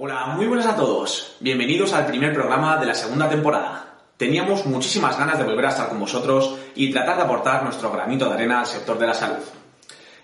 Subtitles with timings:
[0.00, 1.34] Hola, muy buenas a todos.
[1.40, 3.96] Bienvenidos al primer programa de la segunda temporada.
[4.16, 8.28] Teníamos muchísimas ganas de volver a estar con vosotros y tratar de aportar nuestro granito
[8.28, 9.42] de arena al sector de la salud.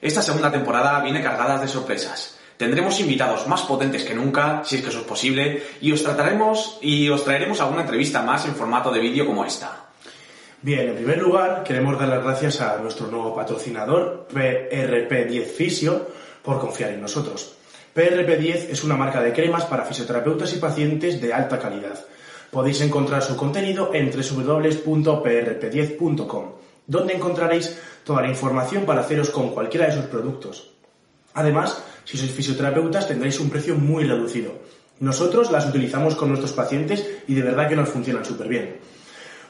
[0.01, 2.39] Esta segunda temporada viene cargada de sorpresas.
[2.57, 6.79] Tendremos invitados más potentes que nunca, si es que eso es posible, y os trataremos
[6.81, 9.87] y os traeremos alguna entrevista más en formato de vídeo como esta.
[10.63, 16.11] Bien, en primer lugar, queremos dar las gracias a nuestro nuevo patrocinador, PRP10 Fisio,
[16.45, 17.57] por confiar en nosotros.
[17.95, 22.05] PRP10 es una marca de cremas para fisioterapeutas y pacientes de alta calidad.
[22.51, 26.45] Podéis encontrar su contenido en www.prp10.com,
[26.89, 30.73] donde encontraréis toda la información para haceros con cualquiera de sus productos.
[31.35, 34.55] Además, si sois fisioterapeutas tendréis un precio muy reducido.
[34.99, 38.79] Nosotros las utilizamos con nuestros pacientes y de verdad que nos funcionan súper bien.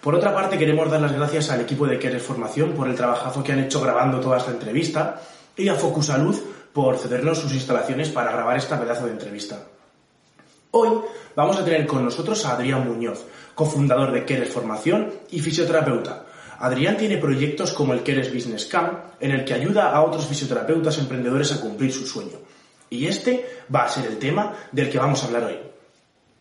[0.02, 3.42] Por otra parte, queremos dar las gracias al equipo de Keres Formación por el trabajazo
[3.42, 5.22] que han hecho grabando toda esta entrevista
[5.56, 6.36] y a Focus Salud
[6.74, 9.62] por cedernos sus instalaciones para grabar esta pedazo de entrevista.
[10.72, 10.90] Hoy
[11.36, 16.26] vamos a tener con nosotros a Adrián Muñoz, cofundador de Keres Formación y fisioterapeuta.
[16.58, 20.98] Adrián tiene proyectos como el Keres Business Camp, en el que ayuda a otros fisioterapeutas
[20.98, 22.38] emprendedores a cumplir su sueño.
[22.90, 25.58] Y este va a ser el tema del que vamos a hablar hoy.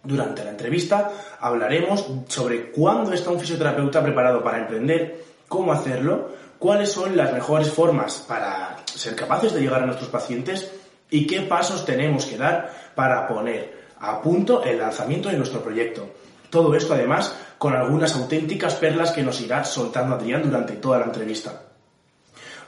[0.04, 6.92] Durante la entrevista hablaremos sobre cuándo está un fisioterapeuta preparado para emprender, cómo hacerlo, cuáles
[6.92, 10.72] son las mejores formas para ser capaces de llegar a nuestros pacientes
[11.09, 16.09] y qué pasos tenemos que dar para poner a punto el lanzamiento de nuestro proyecto.
[16.49, 21.05] Todo esto además con algunas auténticas perlas que nos irá soltando Adrián durante toda la
[21.05, 21.64] entrevista.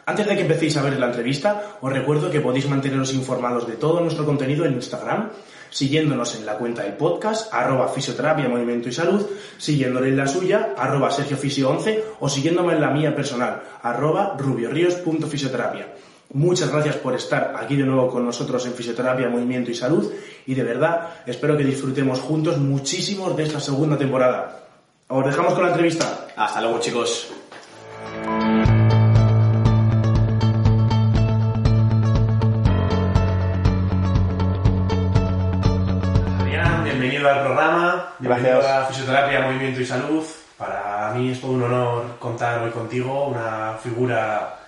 [0.08, 3.75] Antes de que empecéis a ver la entrevista, os recuerdo que podéis manteneros informados de
[3.75, 5.31] todo nuestro contenido en Instagram,
[5.72, 9.25] siguiéndonos en la cuenta del podcast, arroba fisioterapia, movimiento y salud,
[9.58, 15.88] siguiéndole en la suya, arroba sergiofisio11, o siguiéndome en la mía personal, arroba rubioríos.fisioterapia.
[16.35, 20.12] Muchas gracias por estar aquí de nuevo con nosotros en Fisioterapia, Movimiento y Salud
[20.46, 24.59] y de verdad espero que disfrutemos juntos muchísimos de esta segunda temporada.
[25.07, 26.28] Os dejamos con la entrevista.
[26.35, 27.31] Hasta luego, chicos.
[36.41, 38.13] Adrián, bienvenido al programa.
[38.19, 38.73] Bienvenido Gracias.
[38.73, 40.23] a Fisioterapia, Movimiento y Salud.
[40.57, 44.65] Para mí es todo un honor contar hoy contigo, una figura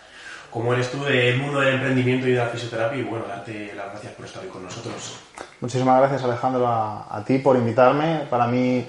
[0.58, 3.92] como eres tú del mundo del emprendimiento y de la fisioterapia y bueno, darte las
[3.92, 5.20] gracias por estar hoy con nosotros.
[5.62, 8.24] Muchísimas gracias Alejandro a, a ti por invitarme.
[8.28, 8.84] Para mí,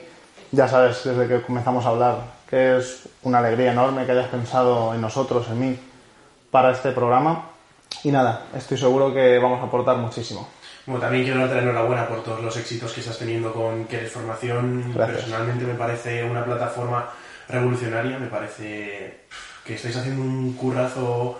[0.51, 2.17] ya sabes, desde que comenzamos a hablar,
[2.49, 5.79] que es una alegría enorme que hayas pensado en nosotros, en mí,
[6.51, 7.51] para este programa.
[8.03, 10.49] Y nada, estoy seguro que vamos a aportar muchísimo.
[10.87, 14.11] Bueno, también quiero darte la enhorabuena por todos los éxitos que estás teniendo con Quieres
[14.11, 14.91] Formación.
[14.95, 15.19] Gracias.
[15.19, 17.11] Personalmente me parece una plataforma
[17.47, 19.25] revolucionaria, me parece
[19.67, 21.39] que estáis haciendo un currazo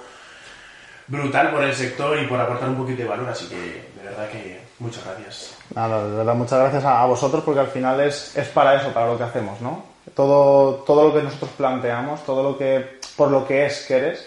[1.09, 4.29] brutal por el sector y por aportar un poquito de valor, así que de verdad
[4.31, 5.55] que muchas gracias.
[5.75, 9.07] Nada, de verdad, muchas gracias a, vosotros porque al final es, es para eso, para
[9.07, 9.83] lo que hacemos, ¿no?
[10.15, 14.27] Todo, todo lo que nosotros planteamos, todo lo que, por lo que es que eres,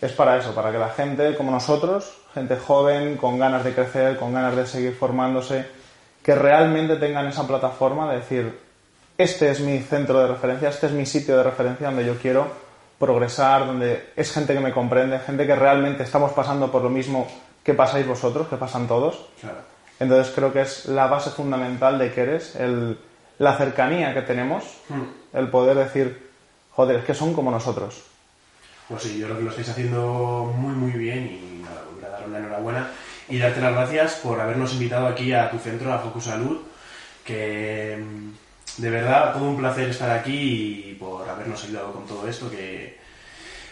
[0.00, 4.16] es para eso, para que la gente como nosotros, gente joven, con ganas de crecer,
[4.16, 5.66] con ganas de seguir formándose,
[6.22, 8.58] que realmente tengan esa plataforma de decir,
[9.16, 12.65] este es mi centro de referencia, este es mi sitio de referencia donde yo quiero
[12.98, 17.28] progresar, donde es gente que me comprende, gente que realmente estamos pasando por lo mismo
[17.62, 19.26] que pasáis vosotros, que pasan todos.
[19.40, 19.58] Claro.
[19.98, 22.98] Entonces creo que es la base fundamental de que eres, el,
[23.38, 24.64] la cercanía que tenemos,
[25.32, 26.30] el poder decir,
[26.72, 28.02] joder, es que son como nosotros.
[28.88, 32.10] Pues sí, yo creo que lo estáis haciendo muy muy bien y nada, volver a
[32.10, 32.90] daros la enhorabuena
[33.28, 36.58] y darte las gracias por habernos invitado aquí a tu centro, a Focus Salud,
[37.24, 38.30] que mm,
[38.76, 42.98] de verdad todo un placer estar aquí y por habernos ayudado con todo esto, que,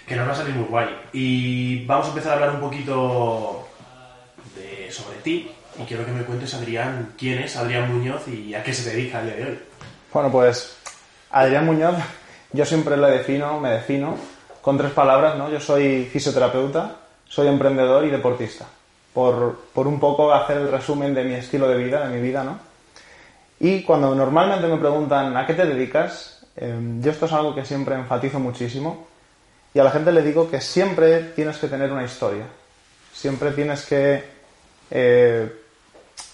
[0.06, 0.89] que nos va a salir muy guay.
[1.12, 3.69] Y vamos a empezar a hablar un poquito
[4.56, 8.62] de, sobre ti y quiero que me cuentes, Adrián, quién es Adrián Muñoz y a
[8.62, 9.59] qué se dedica a día de hoy.
[10.12, 10.77] Bueno, pues
[11.31, 11.97] Adrián Muñoz,
[12.53, 14.17] yo siempre le defino, me defino
[14.62, 15.51] con tres palabras, ¿no?
[15.51, 16.97] Yo soy fisioterapeuta,
[17.29, 18.67] soy emprendedor y deportista.
[19.12, 22.43] Por, por un poco hacer el resumen de mi estilo de vida, de mi vida,
[22.43, 22.59] ¿no?
[23.65, 27.65] Y cuando normalmente me preguntan a qué te dedicas, eh, yo esto es algo que
[27.65, 29.07] siempre enfatizo muchísimo
[29.73, 32.45] y a la gente le digo que siempre tienes que tener una historia.
[33.11, 34.23] Siempre tienes que
[34.91, 35.51] eh,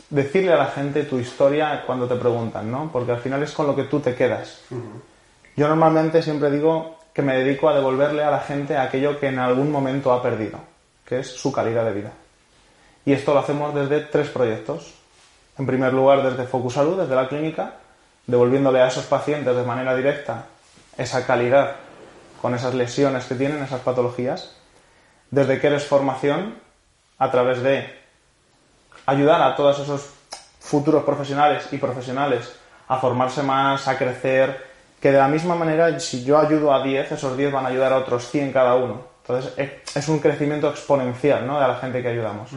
[0.09, 2.91] decirle a la gente tu historia cuando te preguntan, ¿no?
[2.93, 4.63] Porque al final es con lo que tú te quedas.
[5.57, 9.39] Yo normalmente siempre digo que me dedico a devolverle a la gente aquello que en
[9.39, 10.59] algún momento ha perdido,
[11.07, 12.11] que es su calidad de vida.
[13.05, 15.00] Y esto lo hacemos desde tres proyectos.
[15.61, 17.75] En primer lugar, desde Focus Salud, desde la clínica,
[18.27, 20.47] devolviéndole a esos pacientes de manera directa
[20.97, 21.73] esa calidad
[22.41, 24.57] con esas lesiones que tienen, esas patologías.
[25.31, 26.55] Desde que eres formación,
[27.19, 27.95] a través de
[29.05, 30.09] ayudar a todos esos
[30.61, 32.51] futuros profesionales y profesionales
[32.89, 34.65] a formarse más, a crecer,
[34.99, 37.93] que de la misma manera, si yo ayudo a 10, esos 10 van a ayudar
[37.93, 39.03] a otros 100 cada uno.
[39.27, 39.53] Entonces,
[39.95, 41.61] es un crecimiento exponencial ¿no?
[41.61, 42.49] de la gente que ayudamos.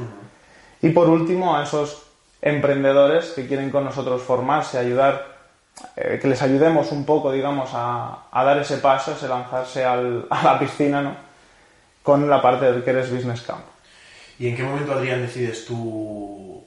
[0.82, 2.13] Y por último, a esos
[2.44, 5.26] emprendedores que quieren con nosotros formarse, ayudar,
[5.96, 10.60] eh, que les ayudemos un poco, digamos, a, dar ese paso, ese lanzarse a la
[10.60, 11.16] piscina, ¿no?
[12.04, 13.64] Con la parte del que eres Business Camp.
[14.38, 16.62] ¿Y en qué momento, Adrián, decides tú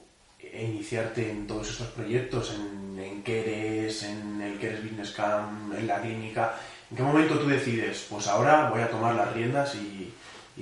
[0.51, 6.01] iniciarte en todos estos proyectos, en, en Keres, en el Keres Business Camp, en la
[6.01, 6.55] clínica?
[6.89, 10.11] ¿En qué momento tú decides, pues ahora voy a tomar las riendas y,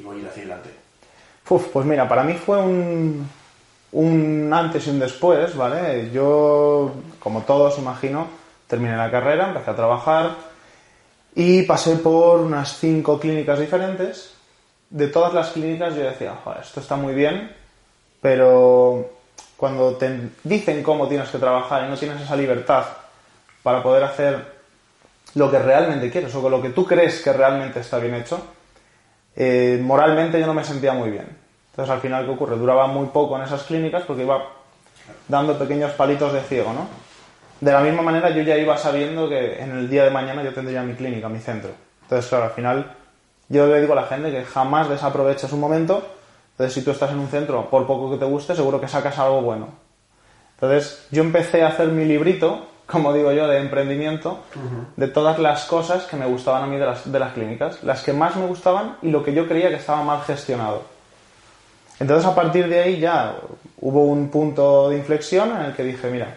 [0.02, 0.72] voy a ir hacia adelante?
[1.48, 3.30] Uf, pues mira, para mí fue un,
[3.92, 6.10] un antes y un después, ¿vale?
[6.12, 8.28] Yo, como todos imagino,
[8.68, 10.36] terminé la carrera, empecé a trabajar
[11.36, 14.34] y pasé por unas cinco clínicas diferentes.
[14.90, 17.52] De todas las clínicas yo decía, Joder, esto está muy bien,
[18.22, 19.10] pero
[19.58, 22.86] cuando te dicen cómo tienes que trabajar y no tienes esa libertad
[23.64, 24.56] para poder hacer
[25.36, 28.40] lo que realmente quieres o con lo que tú crees que realmente está bien hecho,
[29.36, 31.45] eh, moralmente yo no me sentía muy bien.
[31.76, 32.56] Entonces, al final, ¿qué ocurre?
[32.56, 34.42] Duraba muy poco en esas clínicas porque iba
[35.28, 36.88] dando pequeños palitos de ciego, ¿no?
[37.60, 40.54] De la misma manera, yo ya iba sabiendo que en el día de mañana yo
[40.54, 41.72] tendría mi clínica, mi centro.
[42.04, 42.94] Entonces, claro, al final,
[43.50, 46.02] yo le digo a la gente que jamás desaproveches un momento.
[46.52, 49.20] Entonces, si tú estás en un centro, por poco que te guste, seguro que sacas
[49.20, 49.68] algo bueno.
[50.54, 54.40] Entonces, yo empecé a hacer mi librito, como digo yo, de emprendimiento,
[54.96, 58.02] de todas las cosas que me gustaban a mí de las, de las clínicas, las
[58.02, 60.95] que más me gustaban y lo que yo creía que estaba mal gestionado.
[62.00, 63.36] Entonces a partir de ahí ya
[63.82, 66.36] hubo un punto de inflexión en el que dije, mira,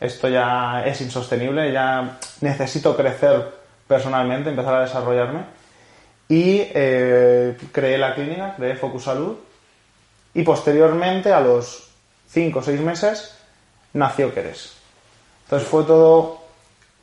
[0.00, 3.52] esto ya es insostenible, ya necesito crecer
[3.86, 5.44] personalmente, empezar a desarrollarme.
[6.28, 9.36] Y eh, creé la clínica, creé Focus Salud.
[10.34, 11.90] Y posteriormente, a los
[12.28, 13.38] 5 o 6 meses,
[13.92, 14.74] nació Queres.
[15.44, 16.40] Entonces fue todo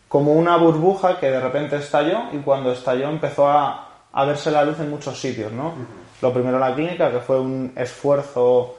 [0.08, 4.64] como una burbuja que de repente estalló y cuando estalló empezó a, a verse la
[4.64, 5.74] luz en muchos sitios, ¿no?
[6.21, 8.77] Lo primero la clínica, que fue un esfuerzo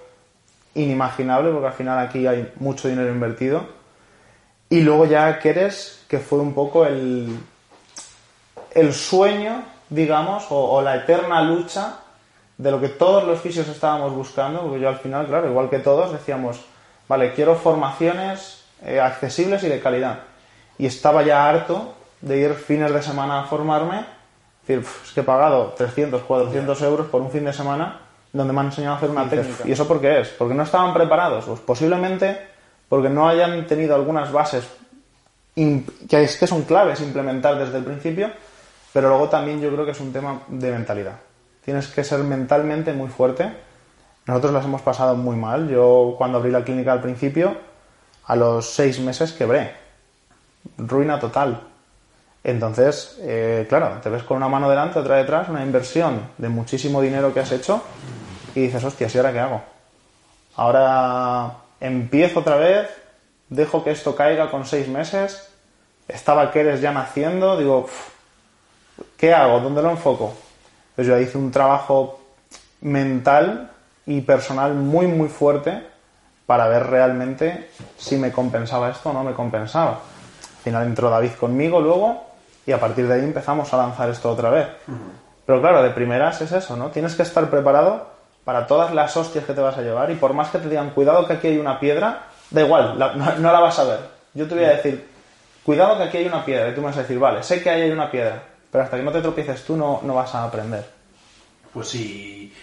[0.74, 3.64] inimaginable, porque al final aquí hay mucho dinero invertido.
[4.68, 7.38] Y luego ya Keres, que fue un poco el,
[8.72, 11.96] el sueño, digamos, o, la eterna lucha
[12.56, 15.78] de lo que todos los fisios estábamos buscando, porque yo al final, claro, igual que
[15.78, 16.60] todos, decíamos,
[17.08, 20.20] vale, quiero formaciones eh, accesibles y de calidad.
[20.78, 24.04] Y estaba ya harto de ir fines de semana a formarme
[24.66, 28.00] es que he pagado 300, 400 euros por un fin de semana
[28.32, 29.64] donde me han enseñado a hacer una técnica.
[29.66, 30.28] ¿Y eso por qué es?
[30.28, 31.44] ¿Porque no estaban preparados?
[31.46, 32.38] Pues posiblemente
[32.88, 34.68] porque no hayan tenido algunas bases
[35.54, 38.30] que, es, que son claves implementar desde el principio,
[38.92, 41.16] pero luego también yo creo que es un tema de mentalidad.
[41.64, 43.52] Tienes que ser mentalmente muy fuerte.
[44.26, 45.68] Nosotros las hemos pasado muy mal.
[45.68, 47.56] Yo cuando abrí la clínica al principio,
[48.24, 49.74] a los seis meses quebré.
[50.78, 51.69] Ruina total.
[52.42, 57.00] Entonces, eh, claro, te ves con una mano delante, otra detrás, una inversión de muchísimo
[57.02, 57.82] dinero que has hecho
[58.54, 59.62] y dices, hostia, ¿y ahora qué hago?
[60.56, 62.88] Ahora empiezo otra vez,
[63.48, 65.48] dejo que esto caiga con seis meses,
[66.08, 67.86] estaba que eres ya naciendo, digo,
[69.18, 69.60] ¿qué hago?
[69.60, 70.34] ¿Dónde lo enfoco?
[70.96, 72.20] Pues yo hice un trabajo
[72.80, 73.70] mental
[74.06, 75.86] y personal muy, muy fuerte
[76.46, 79.92] para ver realmente si me compensaba esto o no me compensaba.
[79.92, 82.29] Al final entró David conmigo luego
[82.70, 84.68] y a partir de ahí empezamos a lanzar esto otra vez.
[85.44, 86.90] Pero claro, de primeras es eso, ¿no?
[86.90, 88.06] Tienes que estar preparado
[88.44, 90.90] para todas las hostias que te vas a llevar y por más que te digan,
[90.90, 93.98] cuidado que aquí hay una piedra, da igual, no, la vas a ver.
[94.34, 95.04] Yo te voy a decir,
[95.64, 97.70] cuidado que aquí hay una piedra y tú me vas a decir, vale, sé que
[97.70, 100.44] ahí hay una piedra, pero hasta que no te tropieces tú no, no vas a
[100.44, 100.84] aprender.
[101.74, 102.54] Pues sí,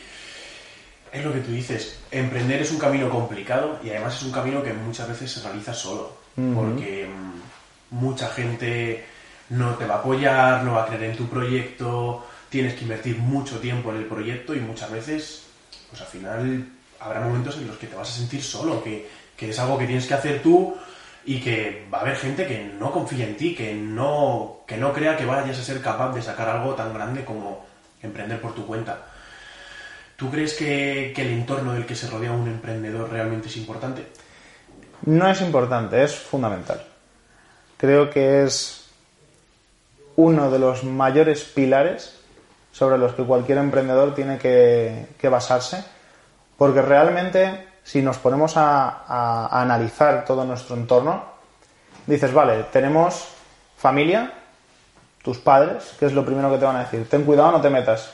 [1.11, 4.63] es lo que tú dices, emprender es un camino complicado y además es un camino
[4.63, 9.16] que muchas veces se realiza solo, porque mm, mucha gente
[9.49, 13.17] no te va a apoyar, no va a creer en tu proyecto, tienes que invertir
[13.17, 15.43] mucho tiempo en el proyecto y muchas veces,
[15.89, 16.67] pues al final
[16.99, 20.07] habrá momentos en los que te vas a sentir solo, que, es algo que tienes
[20.07, 20.75] que hacer tú
[21.25, 24.93] y que va a haber gente que no confía en ti, que no, que no
[24.93, 27.65] crea que vayas a ser capaz de sacar algo tan grande como
[28.01, 29.05] emprender por tu cuenta.
[30.15, 34.07] ¿Tú crees que, que el entorno del que se rodea un emprendedor realmente es importante?
[35.05, 36.83] No es importante, es fundamental.
[37.77, 38.86] Creo que es
[40.17, 42.19] uno de los mayores pilares
[42.71, 45.83] sobre los que cualquier emprendedor tiene que, que basarse,
[46.57, 51.23] porque realmente si nos ponemos a, a analizar todo nuestro entorno,
[52.05, 53.27] dices, vale, tenemos
[53.77, 54.33] familia,
[55.23, 57.69] tus padres, que es lo primero que te van a decir, ten cuidado, no te
[57.69, 58.11] metas,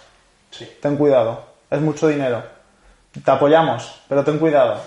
[0.52, 0.70] Sí.
[0.82, 2.44] ten cuidado, es mucho dinero,
[3.24, 4.80] te apoyamos, pero ten cuidado.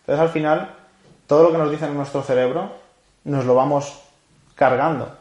[0.00, 0.70] Entonces al final,
[1.26, 2.72] todo lo que nos dicen en nuestro cerebro,
[3.24, 4.00] nos lo vamos
[4.54, 5.19] cargando.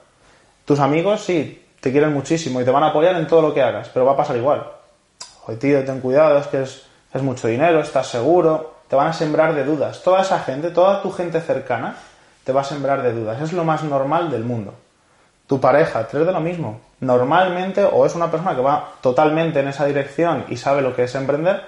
[0.70, 3.64] Tus amigos sí, te quieren muchísimo y te van a apoyar en todo lo que
[3.64, 4.68] hagas, pero va a pasar igual.
[5.40, 9.14] Joder, tío, ten cuidado, es que es, es mucho dinero, estás seguro, te van a
[9.14, 10.04] sembrar de dudas.
[10.04, 11.96] Toda esa gente, toda tu gente cercana,
[12.44, 13.42] te va a sembrar de dudas.
[13.42, 14.76] Es lo más normal del mundo.
[15.48, 16.82] Tu pareja, tres de lo mismo.
[17.00, 21.06] Normalmente, o es una persona que va totalmente en esa dirección y sabe lo que
[21.06, 21.64] es emprender,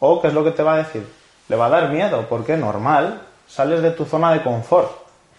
[0.00, 1.06] o qué es lo que te va a decir.
[1.46, 4.90] Le va a dar miedo, porque normal, sales de tu zona de confort.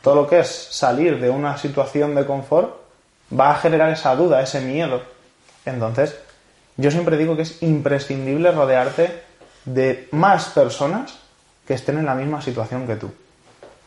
[0.01, 2.79] Todo lo que es salir de una situación de confort
[3.37, 5.01] va a generar esa duda, ese miedo.
[5.65, 6.17] Entonces,
[6.77, 9.21] yo siempre digo que es imprescindible rodearte
[9.65, 11.19] de más personas
[11.67, 13.11] que estén en la misma situación que tú.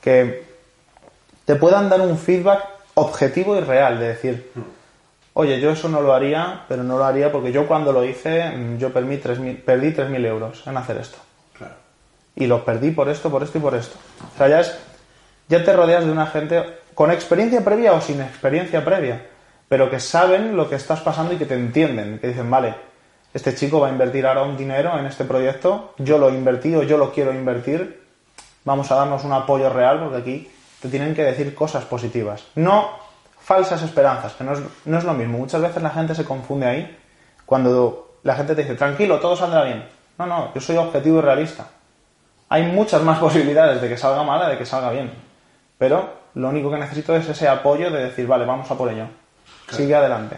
[0.00, 0.44] Que
[1.44, 4.52] te puedan dar un feedback objetivo y real, de decir,
[5.34, 8.50] oye, yo eso no lo haría, pero no lo haría porque yo cuando lo hice,
[8.50, 11.18] mm, yo perdí 3.000 perdí 3.000 euros en hacer esto.
[11.56, 11.74] Claro.
[12.36, 13.96] Y lo perdí por esto, por esto y por esto.
[14.34, 14.76] O sea, ya es,
[15.48, 16.62] ya te rodeas de una gente
[16.94, 19.26] con experiencia previa o sin experiencia previa,
[19.68, 22.74] pero que saben lo que estás pasando y que te entienden, que dicen, vale,
[23.32, 26.82] este chico va a invertir ahora un dinero en este proyecto, yo lo he invertido,
[26.82, 28.04] yo lo quiero invertir,
[28.64, 32.44] vamos a darnos un apoyo real porque aquí te tienen que decir cosas positivas.
[32.54, 32.90] No
[33.40, 35.38] falsas esperanzas, que no es, no es lo mismo.
[35.38, 36.98] Muchas veces la gente se confunde ahí
[37.44, 39.84] cuando la gente te dice, tranquilo, todo saldrá bien.
[40.18, 41.66] No, no, yo soy objetivo y realista.
[42.48, 45.12] Hay muchas más posibilidades de que salga mal a de que salga bien.
[45.76, 49.06] Pero lo único que necesito es ese apoyo de decir, vale, vamos a por ello.
[49.70, 50.36] Sigue adelante.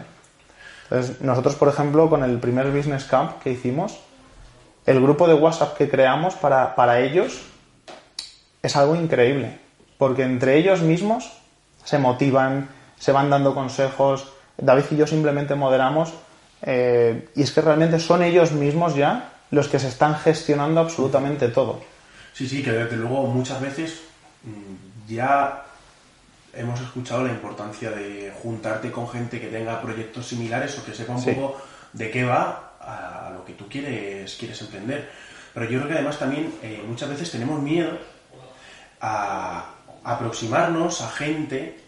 [0.89, 3.99] Entonces, nosotros, por ejemplo, con el primer Business Camp que hicimos,
[4.85, 7.41] el grupo de WhatsApp que creamos para, para ellos
[8.63, 9.59] es algo increíble.
[9.97, 11.31] Porque entre ellos mismos
[11.83, 14.31] se motivan, se van dando consejos.
[14.57, 16.13] David y yo simplemente moderamos.
[16.61, 21.49] eh, y es que realmente son ellos mismos ya los que se están gestionando absolutamente
[21.49, 21.81] todo.
[22.33, 24.01] Sí, sí, que desde luego muchas veces
[24.43, 25.66] mm, ya
[26.57, 31.13] hemos escuchado la importancia de juntarte con gente que tenga proyectos similares o que sepa
[31.13, 31.31] un Sí.
[31.31, 31.57] poco
[31.93, 35.09] de qué va a lo que tú quieres, quieres emprender.
[35.53, 37.97] Pero yo creo que además también eh, muchas veces tenemos miedo
[39.01, 39.65] a
[40.03, 41.79] aproximarnos a gente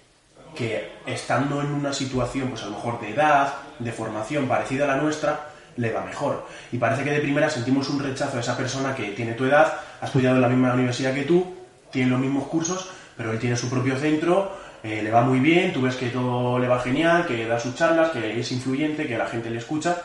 [0.55, 4.87] que estando en una situación, pues a lo mejor de edad, de formación parecida a
[4.87, 5.47] la nuestra,
[5.77, 6.45] le va mejor.
[6.71, 9.73] Y parece que de primera sentimos un rechazo a esa persona que tiene tu edad,
[10.01, 11.55] ha estudiado en la misma universidad que tú,
[11.91, 14.49] tiene los mismos cursos, pero él tiene su propio centro,
[14.81, 17.75] eh, le va muy bien, tú ves que todo le va genial, que da sus
[17.75, 20.03] charlas, que es influyente, que la gente le escucha,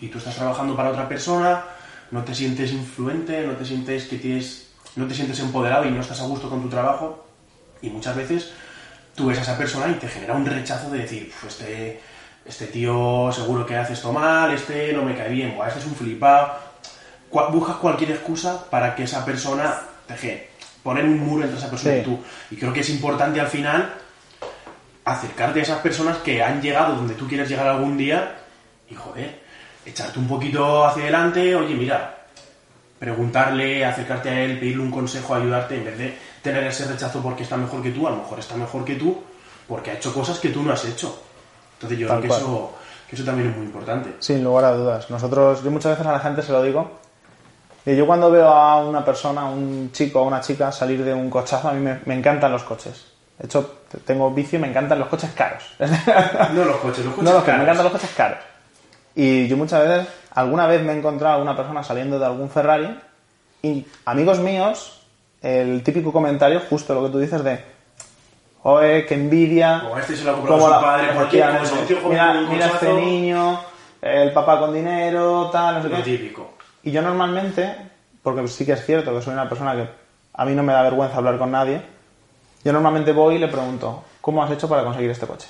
[0.00, 1.64] y tú estás trabajando para otra persona,
[2.10, 6.00] no te sientes influente, no te sientes que tienes, no te sientes empoderado y no
[6.00, 7.26] estás a gusto con tu trabajo,
[7.82, 8.52] y muchas veces
[9.14, 12.00] tú ves a esa persona y te genera un rechazo de decir, este,
[12.46, 15.94] este tío seguro que hace esto mal, este no me cae bien, este es un
[15.94, 16.54] flipado.
[17.52, 19.74] Buscas cualquier excusa para que esa persona
[20.08, 20.55] deje
[20.86, 22.00] poner un muro entre esa persona Sí.
[22.00, 22.18] y tú.
[22.52, 23.92] Y creo que es importante al final
[25.04, 28.36] acercarte a esas personas que han llegado donde tú quieres llegar algún día
[28.88, 29.40] y joder,
[29.84, 32.14] echarte un poquito hacia adelante, oye, mira,
[33.00, 37.42] preguntarle, acercarte a él, pedirle un consejo, ayudarte, en vez de tener ese rechazo porque
[37.42, 39.20] está mejor que tú, a lo mejor está mejor que tú
[39.66, 41.20] porque ha hecho cosas que tú no has hecho.
[41.74, 42.72] Entonces yo Tal creo que eso,
[43.10, 44.14] que eso también es muy importante.
[44.20, 45.10] Sin lugar a dudas.
[45.10, 47.00] Nosotros, yo muchas veces a la gente se lo digo.
[47.94, 51.30] Yo cuando veo a una persona, a un chico o una chica salir de un
[51.30, 53.12] cochazo, a mí me, me encantan los coches.
[53.38, 55.62] De hecho, tengo vicio y me encantan los coches caros.
[55.78, 57.62] No los coches, los coches no, los que me caros.
[57.62, 58.38] encantan los coches caros.
[59.14, 62.50] Y yo muchas veces, alguna vez me he encontrado a una persona saliendo de algún
[62.50, 62.98] Ferrari
[63.62, 65.00] y amigos míos,
[65.42, 67.64] el típico comentario, justo lo que tú dices de,
[68.64, 69.84] oye, qué envidia.
[69.90, 72.78] O a este se lo ha comprado su padre, como socio joven mira, mira este
[72.86, 72.96] cochazo".
[73.00, 73.60] niño,
[74.02, 76.02] el papá con dinero, tal, no sé Lo qué.
[76.02, 76.55] típico.
[76.86, 77.76] Y yo normalmente,
[78.22, 79.88] porque sí que es cierto que soy una persona que
[80.34, 81.82] a mí no me da vergüenza hablar con nadie,
[82.62, 85.48] yo normalmente voy y le pregunto, ¿cómo has hecho para conseguir este coche?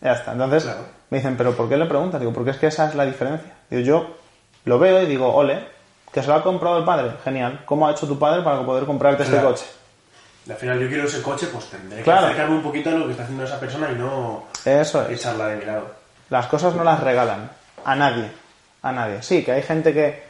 [0.00, 0.32] Ya está.
[0.32, 0.80] Entonces Claro.
[1.10, 2.20] me dicen, ¿pero por qué le preguntas?
[2.20, 3.52] Digo, porque es que esa es la diferencia.
[3.70, 4.16] Digo, yo
[4.64, 5.68] lo veo y digo, ole,
[6.12, 7.12] que se lo ha comprado el padre.
[7.22, 7.62] Genial.
[7.64, 9.66] ¿Cómo ha hecho tu padre para poder comprarte este coche?
[10.50, 12.22] Al final yo quiero ese coche, pues tendré Claro.
[12.22, 15.10] que acercarme un poquito a lo que está haciendo esa persona y no Eso es.
[15.20, 15.86] echarla de mi lado.
[16.30, 17.48] Las cosas no las regalan
[17.84, 18.28] a nadie.
[18.82, 19.22] A nadie.
[19.22, 20.22] Sí, que hay gente que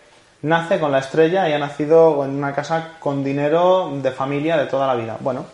[0.42, 4.66] nace con la estrella y ha nacido en una casa con dinero de familia de
[4.66, 5.16] toda la vida.
[5.20, 5.46] Bueno,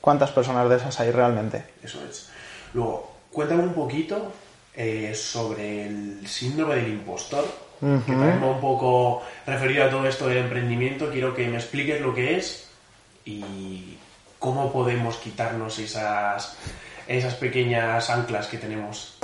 [0.00, 1.64] ¿cuántas personas de esas hay realmente?
[1.82, 2.30] Eso es.
[2.74, 4.32] Luego, cuéntame un poquito
[4.74, 7.44] eh, sobre el síndrome del impostor,
[7.80, 11.10] que también va un poco referido a todo esto del emprendimiento.
[11.10, 12.68] Quiero que me expliques lo que es
[13.24, 13.98] y
[14.38, 16.56] cómo podemos quitarnos esas,
[17.06, 19.18] esas pequeñas anclas que tenemos.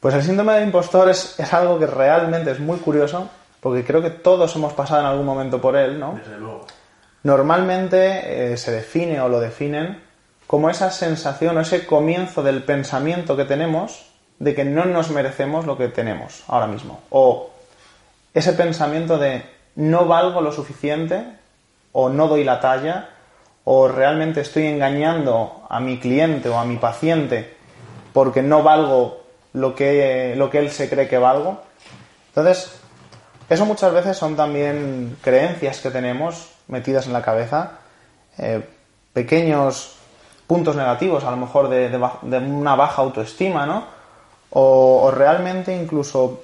[0.00, 3.28] Pues el síndrome del impostor es, es algo que realmente es muy curioso,
[3.60, 6.14] porque creo que todos hemos pasado en algún momento por él, ¿no?
[6.14, 6.66] Desde luego.
[7.24, 10.00] Normalmente eh, se define o lo definen
[10.46, 14.06] como esa sensación o ese comienzo del pensamiento que tenemos
[14.38, 17.00] de que no nos merecemos lo que tenemos ahora mismo.
[17.10, 17.50] O
[18.34, 19.42] ese pensamiento de
[19.74, 21.24] no valgo lo suficiente
[21.92, 23.10] o no doy la talla
[23.64, 27.56] o realmente estoy engañando a mi cliente o a mi paciente
[28.12, 29.24] porque no valgo
[29.58, 31.60] lo que, lo que él se cree que valgo.
[32.28, 32.72] Entonces,
[33.48, 37.78] eso muchas veces son también creencias que tenemos metidas en la cabeza,
[38.36, 38.62] eh,
[39.12, 39.96] pequeños
[40.46, 43.84] puntos negativos, a lo mejor de, de, una baja autoestima, ¿no?
[44.50, 46.42] O, o, realmente incluso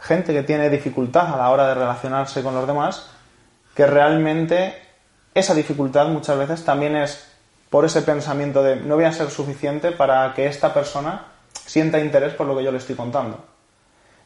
[0.00, 3.10] gente que tiene dificultad a la hora de relacionarse con los demás,
[3.74, 4.74] que realmente
[5.34, 7.26] esa dificultad muchas veces también es
[7.68, 11.26] por ese pensamiento de no voy a ser suficiente para que esta persona
[11.66, 13.44] sienta interés por lo que yo le estoy contando.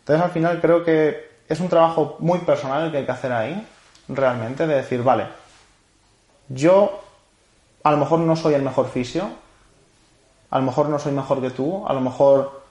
[0.00, 3.32] Entonces al final creo que es un trabajo muy personal el que hay que hacer
[3.32, 3.66] ahí,
[4.08, 5.26] realmente, de decir, vale,
[6.48, 7.02] yo
[7.82, 9.28] a lo mejor no soy el mejor fisio,
[10.50, 12.62] a lo mejor no soy mejor que tú, a lo mejor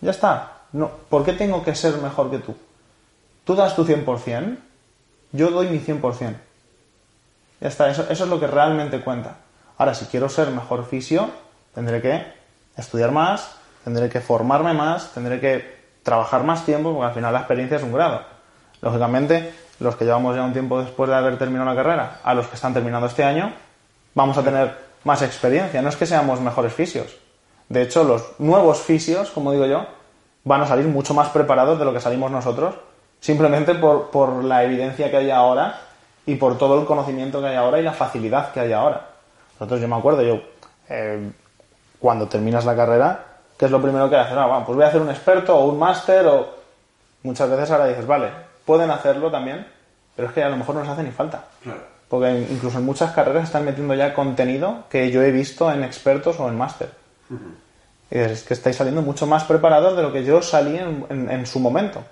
[0.00, 0.62] ya está.
[0.72, 2.56] No, ¿Por qué tengo que ser mejor que tú?
[3.44, 4.58] Tú das tu 100%,
[5.32, 6.34] yo doy mi 100%.
[7.60, 9.36] Ya está, eso, eso es lo que realmente cuenta.
[9.78, 11.30] Ahora, si quiero ser mejor fisio,
[11.74, 12.24] tendré que
[12.76, 17.40] estudiar más, tendré que formarme más, tendré que trabajar más tiempo, porque al final la
[17.40, 18.22] experiencia es un grado.
[18.80, 22.46] Lógicamente, los que llevamos ya un tiempo después de haber terminado la carrera, a los
[22.46, 23.52] que están terminando este año,
[24.14, 25.82] vamos a tener más experiencia.
[25.82, 27.16] No es que seamos mejores fisios.
[27.68, 29.86] De hecho, los nuevos fisios, como digo yo,
[30.44, 32.74] van a salir mucho más preparados de lo que salimos nosotros,
[33.20, 35.80] simplemente por, por la evidencia que hay ahora
[36.26, 39.08] y por todo el conocimiento que hay ahora y la facilidad que hay ahora.
[39.58, 40.40] Nosotros, yo me acuerdo, yo,
[40.88, 41.30] eh,
[41.98, 43.26] cuando terminas la carrera,
[43.62, 44.36] ¿qué es lo primero que haces?
[44.36, 46.48] Ah, bueno, pues voy a hacer un experto o un máster o...
[47.22, 48.28] Muchas veces ahora dices, vale,
[48.66, 49.64] pueden hacerlo también,
[50.16, 51.44] pero es que a lo mejor no les hace ni falta.
[52.08, 56.40] Porque incluso en muchas carreras están metiendo ya contenido que yo he visto en expertos
[56.40, 56.90] o en máster.
[58.10, 61.46] Y es que estáis saliendo mucho más preparados de lo que yo salí en, en
[61.46, 62.02] su momento.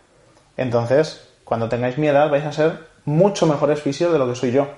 [0.56, 4.52] Entonces, cuando tengáis mi edad, vais a ser mucho mejores fisios de lo que soy
[4.52, 4.68] yo.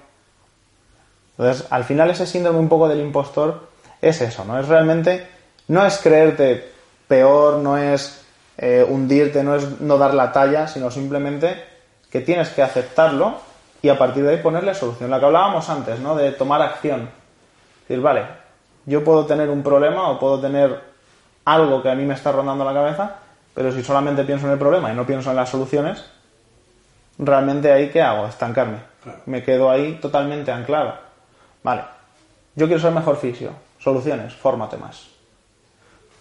[1.36, 3.68] Entonces, al final ese síndrome un poco del impostor
[4.00, 4.58] es eso, ¿no?
[4.58, 5.26] Es realmente,
[5.68, 6.72] no es creerte
[7.08, 8.24] peor, no es
[8.58, 11.64] eh, hundirte, no es no dar la talla, sino simplemente
[12.10, 13.36] que tienes que aceptarlo
[13.80, 15.10] y a partir de ahí ponerle solución.
[15.10, 16.14] La que hablábamos antes, ¿no?
[16.14, 17.10] De tomar acción.
[17.82, 18.24] Decir, vale,
[18.86, 20.80] yo puedo tener un problema o puedo tener
[21.44, 23.16] algo que a mí me está rondando la cabeza,
[23.54, 26.04] pero si solamente pienso en el problema y no pienso en las soluciones,
[27.18, 28.26] realmente ahí qué hago?
[28.26, 28.78] Estancarme.
[29.26, 30.94] Me quedo ahí totalmente anclado.
[31.62, 31.82] Vale,
[32.54, 33.50] yo quiero ser mejor fisio.
[33.78, 35.11] Soluciones, fórmate más.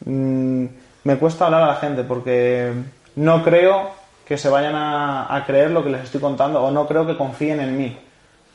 [0.05, 0.65] Mm,
[1.03, 2.71] me cuesta hablar a la gente porque
[3.15, 3.91] no creo
[4.25, 7.17] que se vayan a, a, creer lo que les estoy contando o no creo que
[7.17, 7.97] confíen en mí.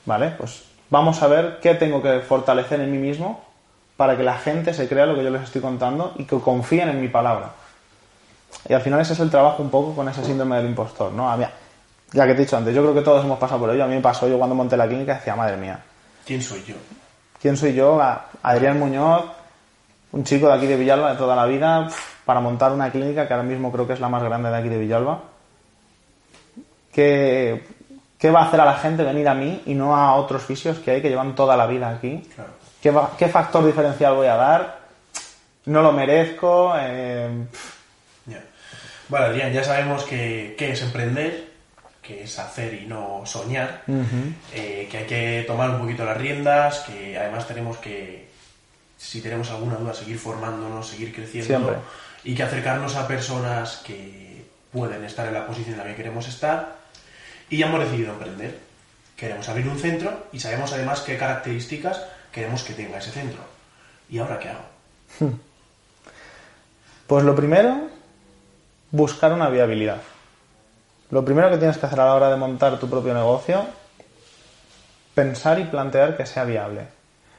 [0.05, 0.31] ¿Vale?
[0.39, 3.45] Pues vamos a ver qué tengo que fortalecer en mí mismo
[3.97, 6.89] para que la gente se crea lo que yo les estoy contando y que confíen
[6.89, 7.53] en mi palabra.
[8.69, 11.31] Y al final ese es el trabajo un poco con ese síndrome del impostor, ¿no?
[11.31, 11.45] A mí,
[12.13, 13.85] ya que te he dicho antes, yo creo que todos hemos pasado por ello.
[13.85, 15.81] A mí me pasó yo cuando monté la clínica decía, madre mía.
[16.25, 16.75] ¿Quién soy yo?
[17.41, 18.01] ¿Quién soy yo?
[18.43, 19.25] Adrián Muñoz,
[20.13, 21.89] un chico de aquí de Villalba de toda la vida,
[22.25, 24.69] para montar una clínica que ahora mismo creo que es la más grande de aquí
[24.69, 25.21] de Villalba.
[26.93, 27.63] ¿Qué,
[28.19, 30.79] qué va a hacer a la gente venir a mí y no a otros fisios
[30.79, 32.27] que hay que llevan toda la vida aquí?
[32.35, 32.51] Claro.
[32.81, 34.79] ¿Qué, va, ¿Qué, factor diferencial voy a dar?
[35.67, 36.75] No lo merezco.
[36.79, 37.29] Eh...
[38.27, 38.43] Yeah.
[39.09, 41.49] Bueno, Adrián, ya sabemos que, que es emprender,
[42.01, 44.35] que es hacer y no soñar, uh -huh.
[44.55, 48.29] eh, que hay que tomar un poquito las riendas, que además tenemos que,
[48.97, 51.77] si tenemos alguna duda, seguir formándonos, seguir creciendo Siempre.
[52.25, 56.29] y que acercarnos a personas que pueden estar en la posición en la que queremos
[56.29, 56.77] estar
[57.49, 58.59] y ya hemos decidido emprender.
[59.17, 63.41] Queremos abrir un centro y sabemos además qué características queremos que tenga ese centro.
[64.11, 65.37] ¿Y ahora qué hago?
[67.07, 67.83] Pues lo primero,
[68.91, 70.03] buscar una viabilidad.
[71.11, 73.65] Lo primero que tienes que hacer a la hora de montar tu propio negocio,
[75.15, 76.89] pensar y plantear que sea viable.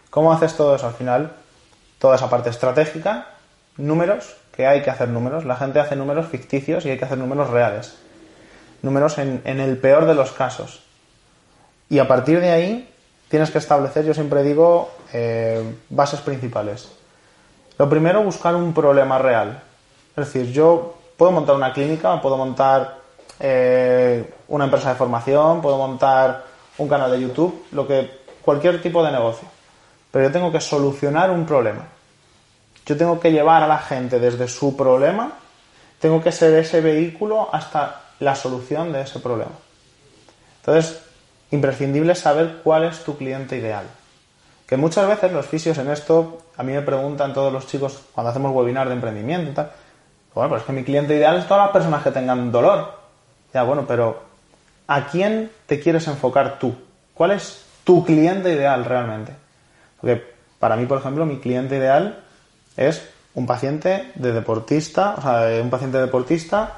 [0.10, 1.34] ¿Cómo haces todo eso al final?
[2.00, 3.28] Toda esa parte estratégica,
[3.78, 5.46] números, que hay que hacer números.
[5.46, 7.98] La gente hace números ficticios y hay que hacer números reales.
[8.82, 10.84] números en, el peor de los casos.
[11.90, 12.94] Y a partir de ahí
[13.30, 16.90] tienes que establecer, yo siempre digo, eh, bases principales.
[17.78, 19.62] Lo primero, buscar un problema real.
[20.16, 22.98] Es decir, yo puedo montar una clínica, puedo montar
[23.40, 26.46] eh, una empresa de formación, puedo montar
[26.78, 28.10] un canal de YouTube, lo que
[28.42, 29.48] cualquier tipo de negocio.
[30.18, 31.84] Pero yo tengo que solucionar un problema.
[32.88, 35.34] Yo tengo que llevar a la gente desde su problema,
[36.00, 39.52] tengo que ser ese vehículo hasta la solución de ese problema.
[40.62, 41.04] Entonces,
[41.52, 43.86] imprescindible saber cuál es tu cliente ideal.
[44.66, 48.32] Que muchas veces los fisios en esto, a mí me preguntan todos los chicos cuando
[48.32, 49.72] hacemos webinar de emprendimiento y tal,
[50.34, 52.92] bueno, pues es que mi cliente ideal es todas las personas que tengan dolor.
[53.54, 54.20] Ya, bueno, pero
[54.88, 56.74] ¿a quién te quieres enfocar tú?
[57.14, 59.46] ¿Cuál es tu cliente ideal realmente?
[60.00, 60.24] Porque
[60.60, 62.24] para mí, por ejemplo, mi cliente ideal
[62.76, 66.74] es un paciente de deportista, o sea, un paciente deportista,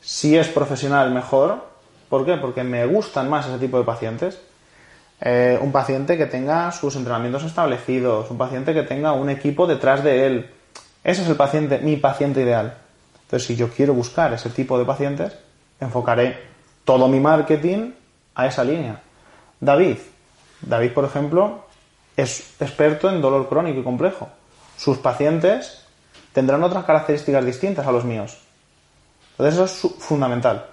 [0.00, 1.76] si es profesional mejor,
[2.08, 2.36] ¿Por qué?
[2.36, 4.38] Porque me gustan más ese tipo de pacientes.
[5.20, 10.04] Eh, un paciente que tenga sus entrenamientos establecidos, un paciente que tenga un equipo detrás
[10.04, 10.50] de él.
[11.02, 12.76] Ese es el paciente, mi paciente ideal.
[13.22, 15.36] Entonces, si yo quiero buscar ese tipo de pacientes,
[15.80, 16.38] enfocaré
[16.84, 17.92] todo mi marketing
[18.34, 19.00] a esa línea.
[19.60, 19.96] David.
[20.60, 21.65] David, por ejemplo,
[22.16, 24.28] es experto en dolor crónico y complejo.
[24.76, 25.84] Sus pacientes
[26.32, 28.38] tendrán otras características distintas a los míos.
[29.32, 30.66] Entonces, eso es fundamental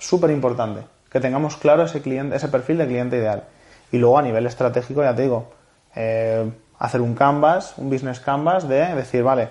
[0.00, 3.44] súper importante, que tengamos claro ese, cliente, ese perfil de cliente ideal.
[3.92, 5.52] Y luego a nivel estratégico, ya te digo,
[5.94, 9.50] eh, hacer un canvas, un business canvas de decir, vale,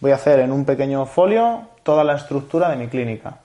[0.00, 3.40] voy a hacer en un pequeño folio toda la estructura de mi clínica.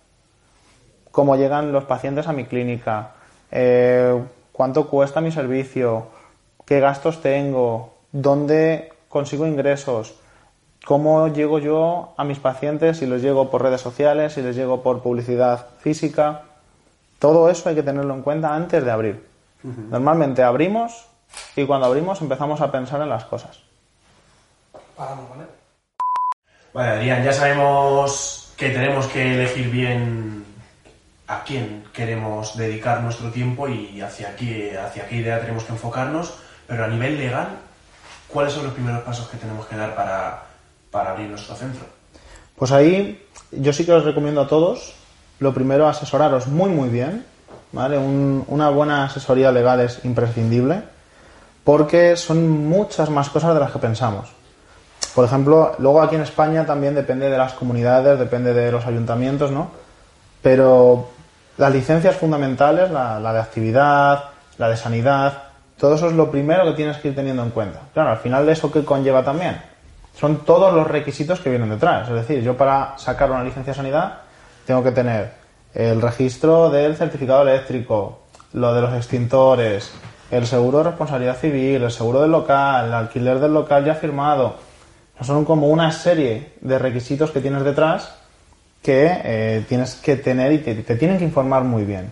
[1.11, 3.11] Cómo llegan los pacientes a mi clínica,
[3.51, 6.07] eh, cuánto cuesta mi servicio,
[6.65, 10.15] qué gastos tengo, dónde consigo ingresos,
[10.85, 14.83] cómo llego yo a mis pacientes, si los llego por redes sociales, si les llego
[14.83, 16.41] por publicidad física.
[17.19, 19.25] Todo eso hay que tenerlo en cuenta antes de abrir.
[19.63, 21.05] Normalmente abrimos
[21.55, 23.59] y cuando abrimos empezamos a pensar en las cosas.
[24.97, 25.45] Paramos, ¿vale?
[26.73, 30.43] Vale, Adrián, ya sabemos que tenemos que elegir bien
[31.27, 36.33] a quién queremos dedicar nuestro tiempo y hacia qué, hacia qué idea tenemos que enfocarnos,
[36.67, 37.49] pero a nivel legal,
[38.27, 40.43] ¿cuáles son los primeros pasos que tenemos que dar para,
[40.91, 41.85] para abrir nuestro centro?
[42.55, 44.95] Pues ahí yo sí que os recomiendo a todos,
[45.39, 47.25] lo primero, asesoraros muy muy bien,
[47.71, 47.97] ¿vale?
[47.97, 50.83] una buena asesoría legal es imprescindible
[51.63, 54.29] porque son muchas más cosas de las que pensamos.
[55.15, 59.51] Por ejemplo, luego aquí en España también depende de las comunidades, depende de los ayuntamientos,
[59.51, 59.71] ¿no?
[60.41, 61.09] Pero
[61.57, 64.23] las licencias fundamentales, la, la de actividad,
[64.57, 65.42] la de sanidad,
[65.83, 67.81] todo eso es lo primero que tienes que ir teniendo en cuenta.
[67.93, 69.57] Claro, al final de eso que conlleva también
[70.17, 72.07] son todos los requisitos que vienen detrás.
[72.07, 74.19] Es decir, yo para sacar una licencia de sanidad
[74.65, 75.33] tengo que tener
[75.73, 78.19] el registro del certificado eléctrico,
[78.53, 79.93] lo de los extintores,
[80.31, 84.55] el seguro de responsabilidad civil, el seguro del local, el alquiler del local ya firmado.
[85.19, 88.15] Son como una serie de requisitos que tienes detrás
[88.81, 92.09] que eh, tienes que tener y te, te tienen que informar muy bien.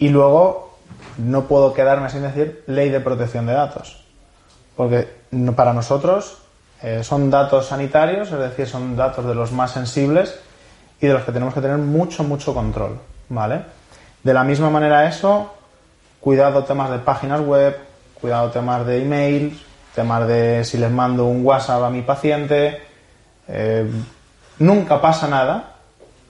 [0.00, 0.71] Y luego
[1.18, 4.04] no puedo quedarme sin decir ley de protección de datos.
[4.76, 5.08] Porque
[5.54, 6.38] para nosotros
[6.82, 10.38] eh, son datos sanitarios, es decir, son datos de los más sensibles
[11.00, 12.98] y de los que tenemos que tener mucho, mucho control,
[13.28, 13.62] ¿vale?
[14.22, 15.52] De la misma manera eso,
[16.20, 17.76] cuidado temas de páginas web,
[18.20, 19.60] cuidado temas de email,
[19.94, 22.80] temas de si les mando un WhatsApp a mi paciente,
[23.48, 23.90] eh,
[24.58, 25.74] nunca pasa nada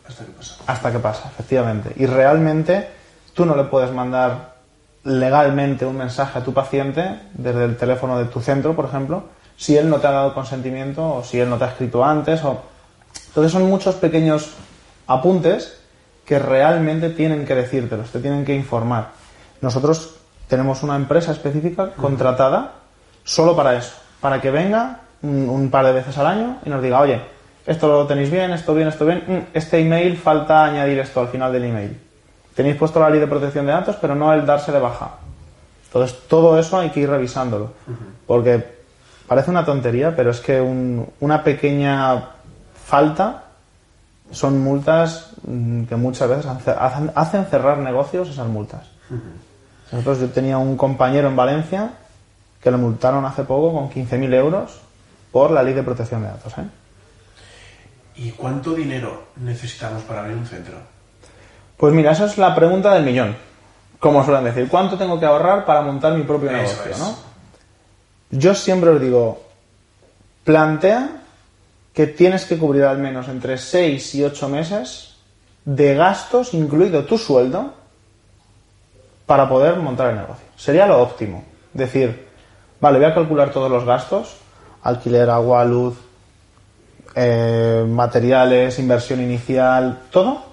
[0.07, 0.55] hasta que pasa.
[0.67, 1.93] Hasta que pasa, efectivamente.
[1.97, 2.89] Y realmente
[3.35, 4.52] tú no le puedes mandar
[5.05, 9.25] legalmente un mensaje a tu paciente desde el teléfono de tu centro, por ejemplo,
[9.57, 12.43] si él no te ha dado consentimiento o si él no te ha escrito antes.
[12.45, 12.63] O...
[13.29, 14.51] Entonces son muchos pequeños
[15.07, 15.81] apuntes
[16.25, 19.11] que realmente tienen que decírtelos, te tienen que informar.
[19.61, 20.17] Nosotros
[20.49, 22.73] tenemos una empresa específica contratada
[23.25, 27.01] solo para eso, para que venga un, par de veces al año y nos diga,
[27.01, 27.21] oye,
[27.67, 31.29] esto lo tenéis bien, esto bien, esto bien, mm, este email falta añadir esto al
[31.29, 32.01] final del email.
[32.55, 35.17] Tenéis puesto la ley de protección de datos, pero no el darse de baja.
[35.87, 37.73] Entonces, todo eso hay que ir revisándolo.
[38.27, 38.83] Porque
[39.33, 42.29] Parece una tontería, pero es que una pequeña
[42.85, 43.45] falta
[44.31, 48.89] son multas mm, que muchas veces hacen, cerrar negocios esas multas.
[49.91, 51.93] Nosotros, yo tenía un compañero en Valencia
[52.63, 54.81] que lo multaron hace poco con 15.000 euros
[55.31, 56.53] por la ley de protección de datos.
[56.59, 56.67] ¿eh?
[58.17, 60.77] ¿Y cuánto dinero necesitamos para abrir un centro?
[61.77, 63.37] Pues mira, esa es la pregunta del millón.
[63.99, 66.97] Como suelen decir, ¿cuánto tengo que ahorrar para montar mi propio negocio?
[66.99, 67.15] ¿no?
[68.31, 69.43] Yo siempre os digo,
[70.45, 71.23] plantea
[71.93, 75.17] que tienes que cubrir al menos entre 6 y 8 meses
[75.65, 77.75] de gastos, incluido tu sueldo,
[79.27, 80.47] para poder montar el negocio.
[80.57, 81.45] Sería lo óptimo.
[81.73, 82.29] Decir,
[82.81, 84.37] vale, voy a calcular todos los gastos,
[84.83, 85.97] alquiler, agua, luz,
[87.15, 90.52] eh, materiales, inversión inicial, todo,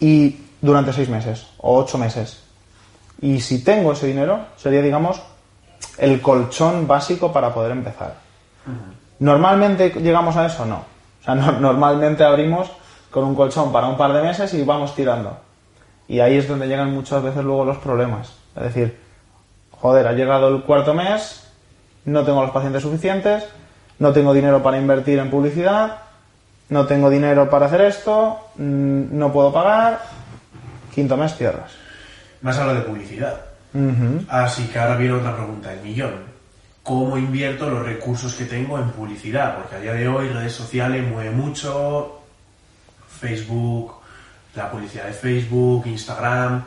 [0.00, 2.42] y durante seis meses o ocho meses.
[3.20, 5.20] Y si tengo ese dinero, sería, digamos,
[5.98, 8.14] el colchón básico para poder empezar.
[9.20, 10.64] ¿Normalmente llegamos a eso?
[10.66, 10.76] No.
[11.20, 12.70] O sea, no- normalmente abrimos
[13.10, 15.36] con un colchón para un par de meses y vamos tirando.
[16.08, 18.32] Y ahí es donde llegan muchas veces luego los problemas.
[18.56, 18.98] Es decir,
[19.70, 21.46] joder, ha llegado el cuarto mes,
[22.04, 23.44] no tengo los pacientes suficientes,
[23.98, 25.98] no tengo dinero para invertir en publicidad,
[26.68, 30.00] no tengo dinero para hacer esto, mm, no puedo pagar,
[30.94, 31.72] quinto mes cierras.
[32.42, 33.40] Más habla de publicidad.
[34.28, 36.34] Así que ahora viene otra pregunta del millón.
[36.82, 39.56] ¿Cómo invierto los recursos que tengo en publicidad?
[39.56, 42.20] Porque a día de hoy redes sociales mueve mucho,
[43.08, 43.94] Facebook,
[44.54, 46.62] la publicidad de Facebook, Instagram,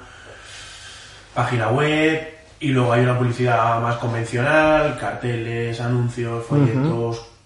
[1.33, 2.27] página web,
[2.59, 7.36] y luego hay una publicidad más convencional, carteles, anuncios, folletos.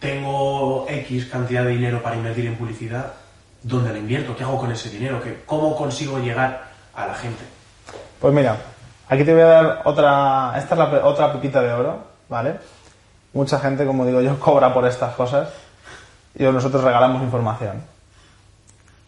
[0.00, 3.12] Tengo X cantidad de dinero para invertir en publicidad.
[3.62, 4.34] ¿Dónde la invierto?
[4.34, 5.20] ¿Qué hago con ese dinero?
[5.22, 7.44] ¿Qué- ¿Cómo consigo llegar a la gente?
[8.18, 8.56] Pues mira,
[9.08, 11.98] aquí te voy a dar otra, esta es la otra pepita de oro,
[12.30, 12.54] ¿vale?
[13.34, 15.50] Mucha gente, como digo yo, cobra por estas cosas
[16.34, 17.82] y nosotros regalamos información.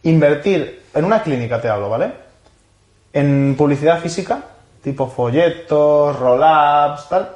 [0.02, 2.12] Invertir en una clínica, te hablo, ¿vale?
[3.14, 4.40] En publicidad física,
[4.82, 7.30] tipo folletos, roll-ups, tal,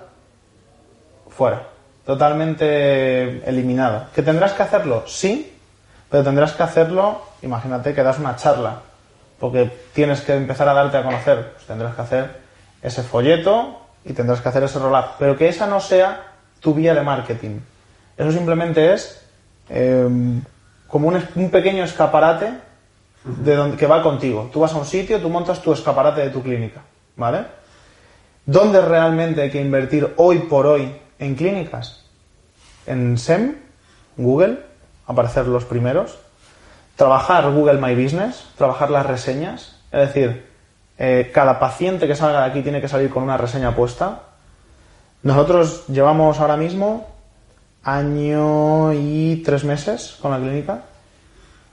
[1.30, 1.62] fuera.
[2.06, 4.06] Totalmente eliminado.
[4.14, 5.02] ¿Que tendrás que hacerlo?
[5.08, 5.52] Sí,
[6.08, 8.76] pero tendrás que hacerlo, imagínate que das una charla,
[9.40, 11.54] porque tienes que empezar a darte a conocer.
[11.54, 12.30] Pues tendrás que hacer
[12.80, 15.16] ese folleto y tendrás que hacer ese roll-up.
[15.18, 16.22] Pero que esa no sea
[16.60, 17.58] tu vía de marketing.
[18.16, 19.26] Eso simplemente es
[19.68, 20.08] eh,
[20.86, 22.52] como un, un pequeño escaparate
[23.24, 24.48] de donde, que va contigo.
[24.52, 26.82] Tú vas a un sitio, tú montas tu escaparate de tu clínica,
[27.16, 27.40] ¿vale?
[28.44, 32.04] ¿Dónde realmente hay que invertir hoy por hoy en clínicas?
[32.86, 33.56] En SEM,
[34.16, 34.60] Google,
[35.06, 36.18] aparecer los primeros,
[36.96, 40.46] trabajar Google My Business, trabajar las reseñas, es decir,
[40.98, 44.22] eh, cada paciente que salga de aquí tiene que salir con una reseña puesta.
[45.22, 47.06] Nosotros llevamos ahora mismo
[47.82, 50.82] año y tres meses con la clínica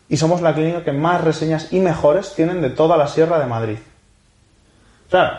[0.10, 3.46] y somos la clínica que más reseñas y mejores tienen de toda la Sierra de
[3.46, 3.78] Madrid.
[5.10, 5.38] Claro,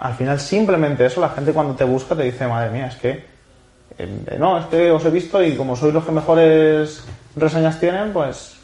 [0.00, 3.22] al final simplemente eso, la gente cuando te busca te dice, madre mía, es que
[3.98, 7.04] eh, no, es que os he visto y como sois los que mejores
[7.36, 8.56] reseñas tienen, pues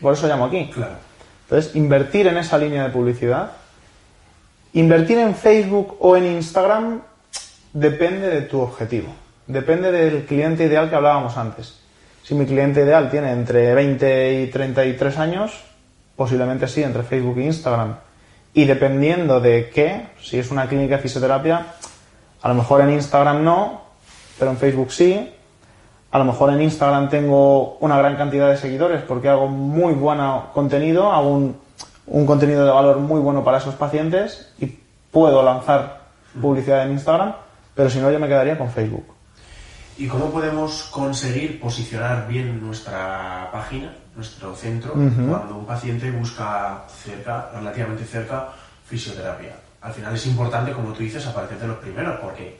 [0.00, 0.68] por eso llamo aquí.
[0.74, 0.96] Claro.
[1.44, 3.52] Entonces, invertir en esa línea de publicidad.
[4.72, 7.00] Invertir en Facebook o en Instagram
[7.72, 9.14] depende de tu objetivo.
[9.46, 11.78] Depende del cliente ideal que hablábamos antes.
[12.24, 15.62] Si mi cliente ideal tiene entre 20 y 33 años,
[16.16, 18.05] posiblemente sí, entre Facebook e Instagram.
[18.56, 21.74] Y dependiendo de qué, si es una clínica de fisioterapia,
[22.40, 23.82] a lo mejor en Instagram no,
[24.38, 25.30] pero en Facebook sí.
[26.10, 30.18] A lo mejor en Instagram tengo una gran cantidad de seguidores porque hago muy buen
[30.54, 31.56] contenido, hago un,
[32.06, 34.74] un contenido de valor muy bueno para esos pacientes y
[35.10, 36.06] puedo lanzar
[36.40, 37.34] publicidad en Instagram,
[37.74, 39.04] pero si no yo me quedaría con Facebook.
[39.98, 44.92] ¿Y cómo podemos conseguir posicionar bien nuestra página, nuestro centro,
[45.28, 48.48] cuando un paciente busca cerca, relativamente cerca,
[48.86, 49.54] fisioterapia?
[49.82, 52.58] Al final es importante, como tú dices, aparecer de los primeros, porque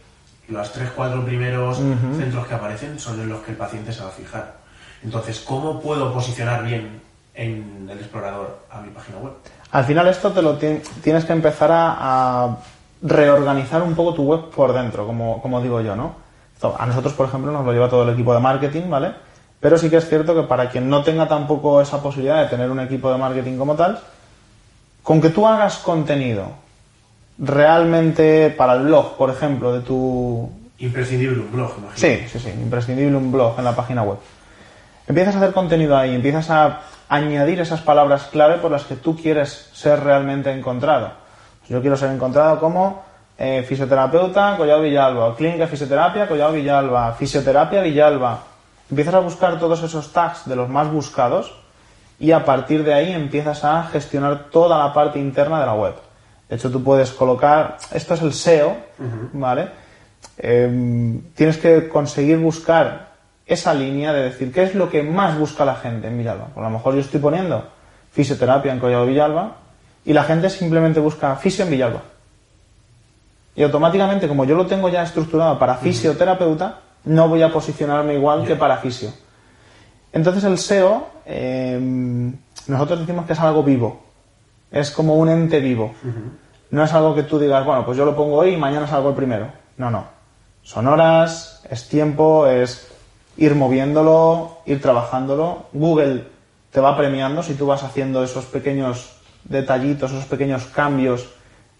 [0.48, 1.78] los tres, cuatro primeros
[2.16, 4.54] centros que aparecen son en los que el paciente se va a fijar.
[5.02, 7.00] Entonces, ¿cómo puedo posicionar bien
[7.34, 9.32] en el explorador a mi página web?
[9.72, 11.96] Al final esto te lo ti- tienes que empezar a,
[12.44, 12.56] a
[13.02, 16.14] reorganizar un poco tu web por dentro, como, como digo yo, ¿no?
[16.78, 19.12] A nosotros, por ejemplo, nos lo lleva todo el equipo de marketing, ¿vale?
[19.66, 22.70] Pero sí que es cierto que para quien no tenga tampoco esa posibilidad de tener
[22.70, 23.98] un equipo de marketing como tal,
[25.02, 26.50] con que tú hagas contenido
[27.36, 30.48] realmente para el blog, por ejemplo, de tu,
[30.78, 31.96] Imprescindible un blog, imagino.
[31.96, 34.18] Sí, sí, sí, imprescindible un blog en la página web.
[35.08, 39.16] Empiezas a hacer contenido ahí, empiezas a añadir esas palabras clave por las que tú
[39.16, 41.10] quieres ser realmente encontrado.
[41.68, 43.02] Yo quiero ser encontrado como
[43.36, 48.54] eh, fisioterapeuta Collado Villalba, o clínica de fisioterapia Collado Villalba, fisioterapia Villalba.
[48.90, 51.52] Empiezas a buscar todos esos tags de los más buscados
[52.18, 55.94] y a partir de ahí empiezas a gestionar toda la parte interna de la web.
[56.48, 58.76] De hecho, tú puedes colocar, esto es el SEO,
[59.32, 59.68] ¿vale?
[60.38, 65.64] Eh, tienes que conseguir buscar esa línea de decir qué es lo que más busca
[65.64, 66.46] la gente en Villalba.
[66.46, 67.64] Por lo mejor yo estoy poniendo
[68.12, 69.56] fisioterapia en Collado Villalba
[70.04, 72.02] y la gente simplemente busca fisio en Villalba.
[73.56, 78.46] Y automáticamente, como yo lo tengo ya estructurado para fisioterapeuta, no voy a posicionarme igual
[78.46, 79.10] que para fisio.
[80.12, 81.78] Entonces el SEO eh,
[82.68, 84.02] nosotros decimos que es algo vivo.
[84.70, 85.94] Es como un ente vivo.
[86.70, 89.10] No es algo que tú digas, bueno, pues yo lo pongo hoy y mañana salgo
[89.10, 89.48] el primero.
[89.76, 90.04] No, no.
[90.62, 92.88] Son horas, es tiempo, es
[93.36, 95.66] ir moviéndolo, ir trabajándolo.
[95.72, 96.24] Google
[96.72, 101.28] te va premiando si tú vas haciendo esos pequeños detallitos, esos pequeños cambios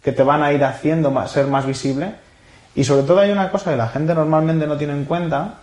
[0.02, 2.14] que te van a ir haciendo ser más visible.
[2.76, 5.54] Y sobre todo hay una cosa que la gente normalmente no tiene en cuenta,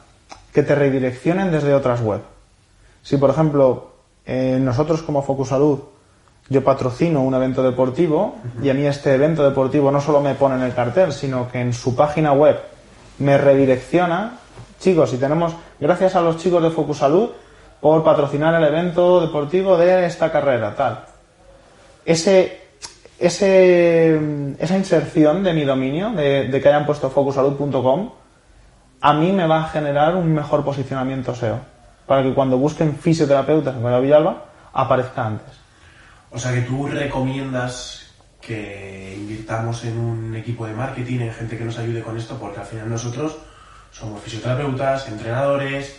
[0.52, 2.21] que te redireccionen desde otras web.
[3.04, 3.91] Si, por ejemplo,
[4.26, 5.80] eh, nosotros como Focus Salud,
[6.49, 10.56] yo patrocino un evento deportivo y a mí este evento deportivo no solo me pone
[10.56, 12.60] en el cartel, sino que en su página web
[13.19, 14.39] me redirecciona.
[14.80, 17.30] Chicos, si tenemos, gracias a los chicos de Focus Salud
[17.80, 21.06] por patrocinar el evento deportivo de esta carrera, tal.
[22.06, 22.62] Ese,
[23.28, 28.12] esa inserción de mi dominio, de, de que hayan puesto focusalud.com,
[29.02, 31.60] a mí me va a generar un mejor posicionamiento SEO.
[32.06, 35.54] Para que cuando busquen fisioterapeutas en Villalba, aparezca antes.
[36.32, 41.64] O sea que tú recomiendas que invirtamos en un equipo de marketing, en gente que
[41.64, 43.38] nos ayude con esto, porque al final nosotros
[43.92, 45.98] somos fisioterapeutas, entrenadores.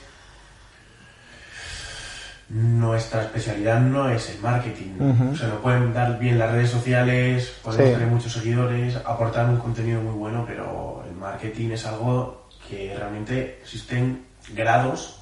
[2.49, 5.31] Nuestra especialidad no es el marketing.
[5.33, 9.57] O sea, nos pueden dar bien las redes sociales, podemos tener muchos seguidores, aportar un
[9.57, 15.21] contenido muy bueno, pero el marketing es algo que realmente existen grados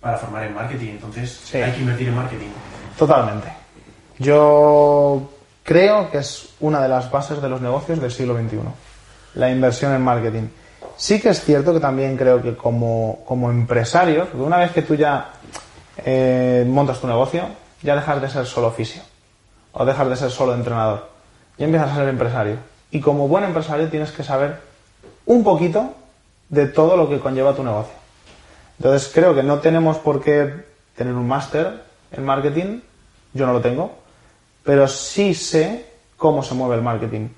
[0.00, 2.48] para formar en marketing, entonces hay que invertir en marketing.
[2.96, 3.48] Totalmente.
[4.18, 5.30] Yo
[5.62, 8.58] creo que es una de las bases de los negocios del siglo XXI,
[9.34, 10.48] la inversión en marketing.
[10.96, 14.96] Sí que es cierto que también creo que como, como empresario, una vez que tú
[14.96, 15.30] ya
[15.98, 17.44] eh, montas tu negocio,
[17.82, 19.02] ya dejas de ser solo oficio
[19.72, 21.08] o dejas de ser solo entrenador
[21.56, 22.56] y empiezas a ser empresario.
[22.90, 24.60] Y como buen empresario tienes que saber
[25.26, 25.94] un poquito
[26.48, 27.94] de todo lo que conlleva tu negocio.
[28.78, 30.64] Entonces creo que no tenemos por qué
[30.96, 31.82] tener un máster
[32.12, 32.80] en marketing,
[33.34, 33.92] yo no lo tengo,
[34.64, 37.28] pero sí sé cómo se mueve el marketing.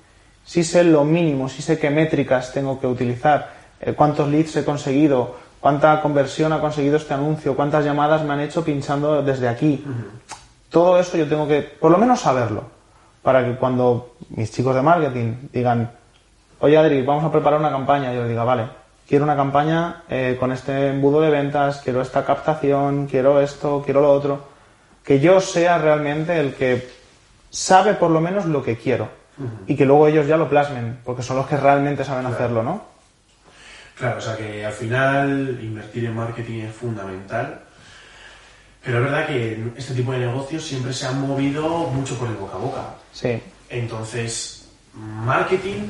[0.45, 4.65] Sí sé lo mínimo, sí sé qué métricas tengo que utilizar, eh, cuántos leads he
[4.65, 9.85] conseguido, cuánta conversión ha conseguido este anuncio, cuántas llamadas me han hecho pinchando desde aquí.
[10.69, 12.63] Todo eso yo tengo que, por lo menos, saberlo,
[13.21, 15.91] para que cuando mis chicos de marketing digan,
[16.59, 18.65] oye Adri, vamos a preparar una campaña, yo les diga, vale,
[19.07, 24.01] quiero una campaña eh, con este embudo de ventas, quiero esta captación, quiero esto, quiero
[24.01, 24.51] lo otro.
[25.03, 26.89] Que yo sea realmente el que
[27.49, 29.09] sabe por lo menos lo que quiero
[29.67, 32.90] y que luego ellos ya lo plasmen, porque son los que realmente saben hacerlo, ¿no?
[33.97, 37.61] Claro, o sea que al final invertir en marketing es fundamental.
[38.83, 42.35] Pero es verdad que este tipo de negocios siempre se han movido mucho por el
[42.35, 42.81] boca a boca.
[43.13, 43.41] Sí.
[43.69, 45.87] Entonces, marketing,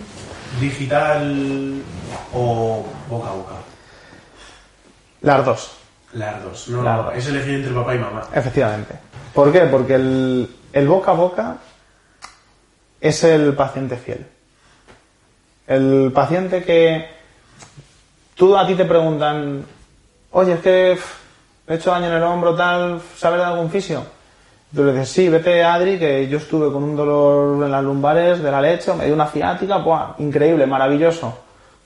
[0.59, 1.81] digital
[2.33, 3.53] o boca a boca?
[5.21, 5.71] Las dos.
[6.13, 8.27] Las dos, no, es elegir entre papá y mamá.
[8.33, 8.95] Efectivamente.
[9.33, 9.61] ¿Por qué?
[9.61, 11.57] Porque el, el boca a boca
[12.99, 14.25] es el paciente fiel.
[15.67, 17.07] El paciente que
[18.41, 19.63] tú a ti te preguntan,
[20.32, 20.97] oye, es que
[21.67, 24.04] he hecho daño en el hombro, tal, ¿sabes de algún fisio?
[24.73, 28.41] Tú le dices, sí, vete Adri, que yo estuve con un dolor en las lumbares
[28.41, 30.15] de la leche, me dio una ciática, ¡buah!
[30.17, 31.38] increíble, maravilloso.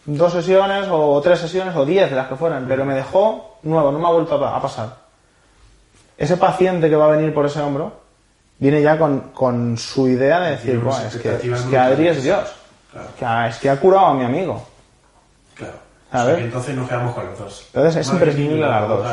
[0.05, 3.91] Dos sesiones, o tres sesiones, o diez de las que fueran, pero me dejó nuevo,
[3.91, 4.95] no me ha vuelto a pasar.
[6.17, 7.91] Ese paciente que va a venir por ese hombro,
[8.59, 12.49] viene ya con, su idea de decir, es, que, es que Adri es Dios.
[13.19, 14.65] Que, es que ha curado a mi amigo.
[15.53, 15.84] Claro.
[16.11, 17.65] Entonces nos quedamos con los dos.
[17.73, 19.07] Entonces es imprescindible las dos.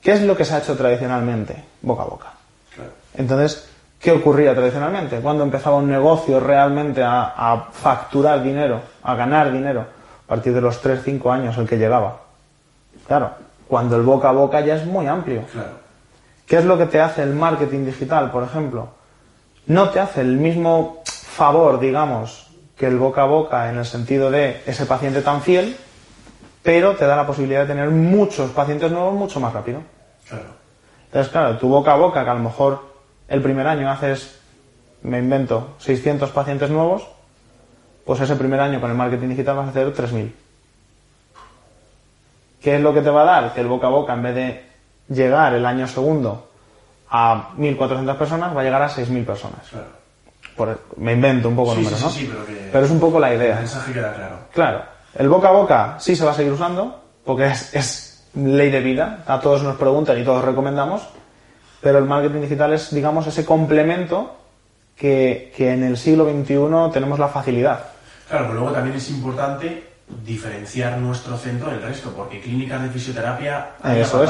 [0.00, 1.64] ¿Qué es lo que se ha hecho tradicionalmente?
[1.82, 2.32] Boca a boca.
[3.14, 5.20] Entonces, ¿qué ocurría tradicionalmente?
[5.20, 10.82] Cuando empezaba un negocio realmente a, facturar dinero, a ganar dinero, a partir de los
[10.82, 12.20] 3-5 años el que llegaba.
[13.06, 13.32] Claro,
[13.66, 15.42] cuando el boca a boca ya es muy amplio.
[16.46, 18.88] ¿Qué es lo que te hace el marketing digital, por ejemplo?
[19.66, 22.49] No te hace el mismo favor, digamos,
[22.80, 25.76] que el boca a boca en el sentido de ese paciente tan fiel,
[26.62, 29.82] pero te da la posibilidad de tener muchos pacientes nuevos mucho más rápido.
[30.26, 30.46] Claro.
[31.04, 32.82] Entonces, claro, tu boca a boca, que a lo mejor
[33.28, 34.40] el primer año haces,
[35.02, 37.06] me invento, 600 pacientes nuevos,
[38.06, 40.32] pues ese primer año con el marketing digital vas a hacer 3.000.
[42.62, 43.52] ¿Qué es lo que te va a dar?
[43.52, 44.64] Que el boca a boca, en vez de
[45.10, 46.48] llegar el año segundo
[47.10, 49.68] a 1.400 personas, va a llegar a 6.000 personas.
[49.68, 49.99] Claro.
[50.96, 52.10] Me invento un poco sí, números, ¿no?
[52.10, 53.54] Sí, pero, pero, es un poco la idea.
[53.54, 54.38] El mensaje queda claro.
[54.52, 54.82] Claro.
[55.14, 58.80] El boca a boca sí se va a seguir usando, porque es, es ley de
[58.80, 59.24] vida.
[59.26, 61.02] A todos nos preguntan y todos recomendamos
[61.80, 64.36] pero el marketing digital es, digamos, ese complemento
[64.96, 67.84] que, en el siglo XXI tenemos la facilidad.
[68.28, 69.88] Claro, pero luego también es importante
[70.24, 74.24] diferenciar nuestro centro del resto, porque clínicas de fisioterapia hay Eso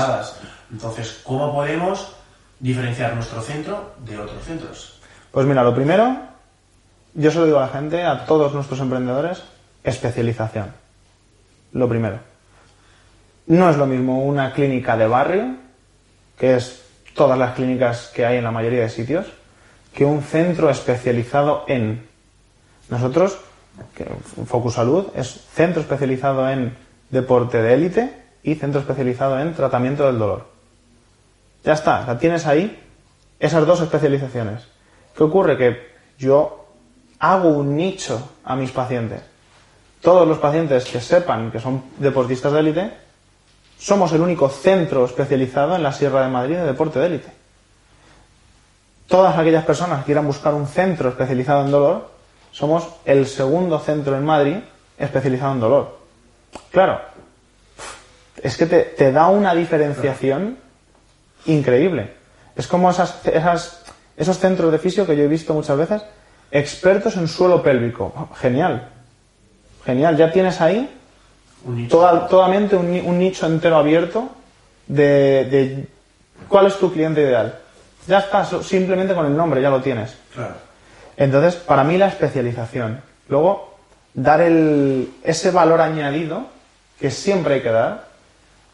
[0.70, 2.14] Entonces, ¿cómo podemos
[2.60, 4.99] diferenciar nuestro centro de otros centros?
[5.32, 6.16] Pues mira, lo primero,
[7.14, 9.42] yo se lo digo a la gente, a todos nuestros emprendedores,
[9.84, 10.72] especialización.
[11.72, 12.18] Lo primero.
[13.46, 15.56] No es lo mismo una clínica de barrio,
[16.38, 16.82] que es
[17.14, 19.26] todas las clínicas que hay en la mayoría de sitios,
[19.94, 22.08] que un centro especializado en.
[22.88, 23.38] Nosotros,
[24.46, 26.76] Focus Salud, es centro especializado en
[27.10, 30.46] deporte de élite y centro especializado en tratamiento del dolor.
[31.64, 32.80] Ya está, la tienes ahí
[33.38, 34.66] esas dos especializaciones.
[35.16, 35.56] ¿Qué ocurre?
[35.56, 36.66] Que yo
[37.18, 39.20] hago un nicho a mis pacientes.
[40.00, 42.94] Todos los pacientes que sepan que son deportistas de élite,
[43.78, 47.32] somos el único centro especializado en la Sierra de Madrid de deporte de élite.
[49.06, 52.10] Todas aquellas personas que quieran buscar un centro especializado en dolor,
[52.52, 54.56] somos el segundo centro en Madrid
[54.98, 55.98] especializado en dolor.
[56.70, 57.00] Claro,
[58.42, 60.58] es que te, da una diferenciación
[61.46, 62.14] increíble.
[62.56, 63.84] Es como esas,
[64.20, 66.02] esos centros de fisio que yo he visto muchas veces,
[66.50, 68.28] expertos en suelo pélvico.
[68.40, 68.88] Genial.
[69.84, 70.16] Genial.
[70.16, 70.88] Ya tienes ahí
[71.64, 74.28] Un toda, totalmente un, ni- un nicho entero abierto
[74.86, 75.88] de, de
[76.48, 77.58] cuál es tu cliente ideal.
[78.06, 80.16] Ya está, simplemente con el nombre ya lo tienes.
[80.34, 80.54] Claro.
[81.16, 83.00] Entonces, para mí la especialización.
[83.28, 83.74] Luego,
[84.14, 86.44] dar el, ese valor añadido
[86.98, 88.04] que siempre hay que dar.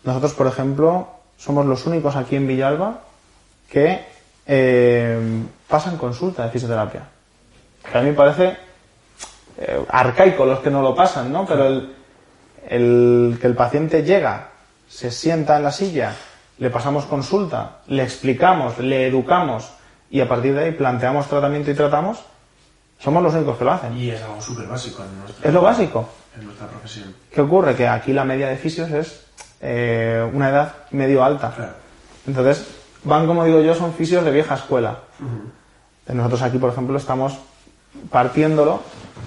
[0.04, 3.00] Nosotros, por ejemplo, somos los únicos aquí en Villalba
[3.70, 4.04] que
[4.46, 5.18] eh,
[5.68, 7.02] pasan consulta de fisioterapia.
[7.90, 8.56] Que a mí me parece
[9.58, 11.46] eh, arcaico los que no lo pasan, ¿no?
[11.46, 11.94] Pero el,
[12.68, 14.48] el que el paciente llega,
[14.88, 16.12] se sienta en la silla,
[16.58, 19.70] le pasamos consulta, le explicamos, le educamos
[20.10, 22.18] y a partir de ahí planteamos tratamiento y tratamos,
[22.98, 23.96] somos los únicos que lo hacen.
[23.96, 26.08] Y es algo súper básico en nuestra, Es lo básico.
[26.38, 27.14] en nuestra profesión.
[27.32, 27.74] ¿Qué ocurre?
[27.74, 29.24] Que aquí la media de fisios es
[29.60, 31.52] eh, una edad medio alta.
[31.54, 31.72] Claro.
[32.26, 32.66] Entonces,
[33.06, 34.98] van, como digo yo, son fisios de vieja escuela.
[36.08, 37.36] Nosotros aquí, por ejemplo, estamos
[38.10, 38.80] partiéndolo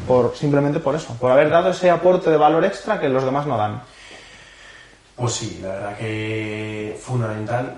[0.07, 3.45] por, simplemente por eso, por haber dado ese aporte de valor extra que los demás
[3.47, 3.81] no dan.
[5.15, 7.75] Pues sí, la verdad que fundamental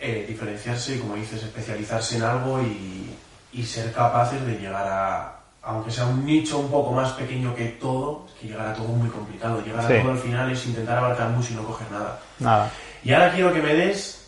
[0.00, 3.14] eh, diferenciarse y, como dices, especializarse en algo y,
[3.52, 7.66] y ser capaces de llegar a, aunque sea un nicho un poco más pequeño que
[7.66, 9.60] todo, es que llegar a todo es muy complicado.
[9.60, 9.92] Llegar Sí.
[9.94, 12.18] a todo al final es intentar abarcar mucho y no coger nada.
[12.38, 12.70] Nada.
[13.04, 14.21] Y ahora quiero que me des,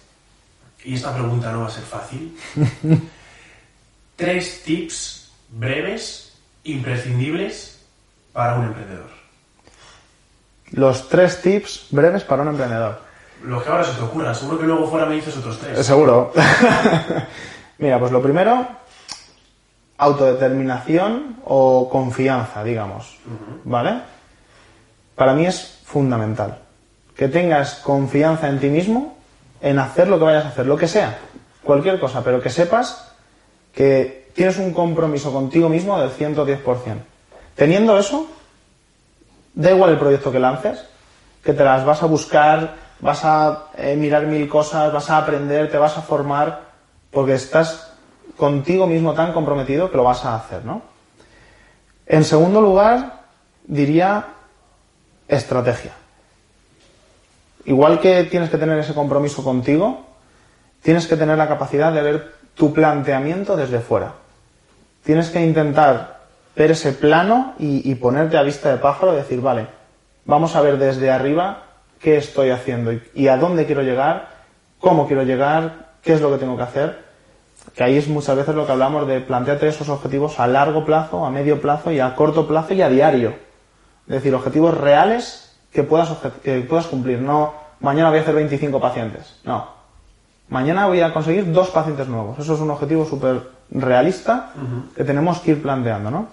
[0.85, 2.37] y esta pregunta no va a ser fácil,
[4.17, 6.33] tres tips breves,
[6.65, 7.81] imprescindibles
[8.33, 9.11] para un emprendedor.
[10.73, 13.01] Los tres tips breves para un emprendedor.
[13.45, 15.79] Lo que ahora se te ocurra, seguro que luego fuera me dices otros tres.
[15.79, 16.33] Eh, Seguro.
[17.79, 18.67] Mira, pues lo primero,
[19.99, 23.19] autodeterminación o confianza, digamos.
[23.65, 24.01] ¿Vale?
[25.15, 26.59] Para mí es fundamental.
[27.17, 29.14] Que tengas confianza en ti mismo,
[29.65, 31.19] en hacer lo que vayas a hacer, lo que sea,
[31.63, 33.11] cualquier cosa, pero que sepas
[33.73, 36.59] que tienes un compromiso contigo mismo del 110%.
[37.55, 38.27] Teniendo eso,
[39.55, 40.85] da igual el proyecto que lances,
[41.43, 45.71] que te las vas a buscar, vas a eh, mirar mil cosas, vas a aprender,
[45.71, 46.61] te vas a formar,
[47.11, 47.91] porque estás
[48.37, 50.83] contigo mismo tan comprometido que lo vas a hacer, ¿no?
[52.05, 53.23] En segundo lugar,
[53.67, 54.27] diría
[55.27, 56.04] estrategia.
[57.67, 60.07] Igual que tienes que tener ese compromiso contigo,
[60.83, 64.13] tienes que tener la capacidad de ver tu planteamiento desde fuera.
[65.03, 66.21] Tienes que intentar
[66.55, 69.67] ver ese plano y, ponerte a vista de pájaro y decir, vale,
[70.25, 71.65] vamos a ver desde arriba
[72.01, 74.29] qué estoy haciendo y a dónde quiero llegar,
[74.79, 77.05] cómo quiero llegar, qué es lo que tengo que hacer.
[77.75, 81.25] Que ahí es muchas veces lo que hablamos de plantearte esos objetivos a largo plazo,
[81.25, 83.31] a medio plazo y a corto plazo y a diario.
[84.07, 85.44] Es decir, objetivos reales
[85.75, 86.09] que puedas,
[86.43, 87.21] que puedas cumplir.
[87.21, 89.41] No, mañana voy a hacer 25 pacientes.
[89.45, 89.69] No.
[90.49, 92.39] Mañana voy a conseguir dos pacientes nuevos.
[92.39, 94.53] Eso es un objetivo súper realista
[94.95, 96.29] que tenemos que ir planteando, ¿no?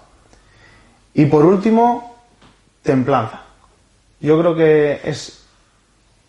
[1.14, 2.18] Y por último,
[2.82, 3.40] templanza.
[4.20, 5.44] Yo creo que es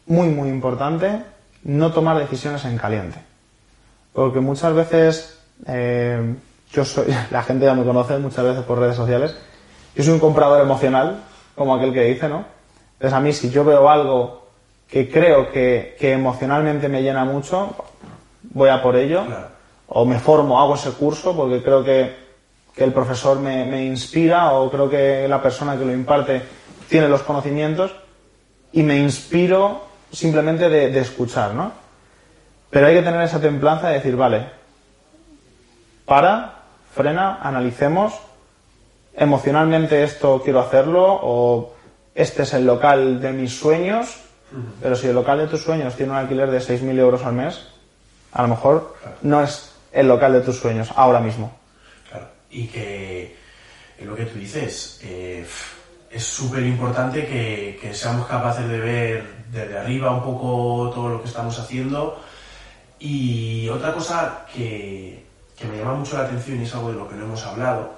[0.07, 1.21] muy, muy importante
[1.63, 3.19] no tomar decisiones en caliente.
[4.11, 6.35] Porque muchas veces, eh,
[6.71, 9.35] yo soy, la gente ya me conoce muchas veces por redes sociales,
[9.95, 11.19] yo soy un comprador emocional,
[11.55, 12.45] como aquel que dice, ¿no?
[13.03, 14.47] Entonces a mí si yo veo algo
[14.87, 17.75] que creo que, que emocionalmente me llena mucho,
[18.43, 19.47] voy a por ello, Claro.
[19.89, 22.15] o me formo, hago ese curso porque creo que,
[22.73, 26.43] que el profesor me, me inspira o creo que la persona que lo imparte
[26.87, 27.93] tiene los conocimientos
[28.71, 31.73] y me inspiro simplemente de, de escuchar, ¿no?
[32.69, 34.45] Pero hay que tener esa templanza de decir, vale,
[36.05, 36.53] para,
[36.95, 38.13] frena, analicemos,
[39.13, 41.72] emocionalmente esto quiero hacerlo o
[42.15, 44.19] este es el local de mis sueños,
[44.81, 47.67] pero si el local de tus sueños tiene un alquiler de 6.000 euros al mes,
[48.31, 51.57] a lo mejor no es el local de tus sueños ahora mismo.
[52.09, 52.27] Claro.
[52.51, 53.35] Y que
[54.01, 55.45] lo que tú dices, eh,
[56.11, 61.21] es súper importante que, que seamos capaces de ver desde arriba un poco todo lo
[61.21, 62.21] que estamos haciendo.
[62.99, 65.25] Y otra cosa que,
[65.57, 67.95] que me llama mucho la atención y es algo de lo que no hemos hablado,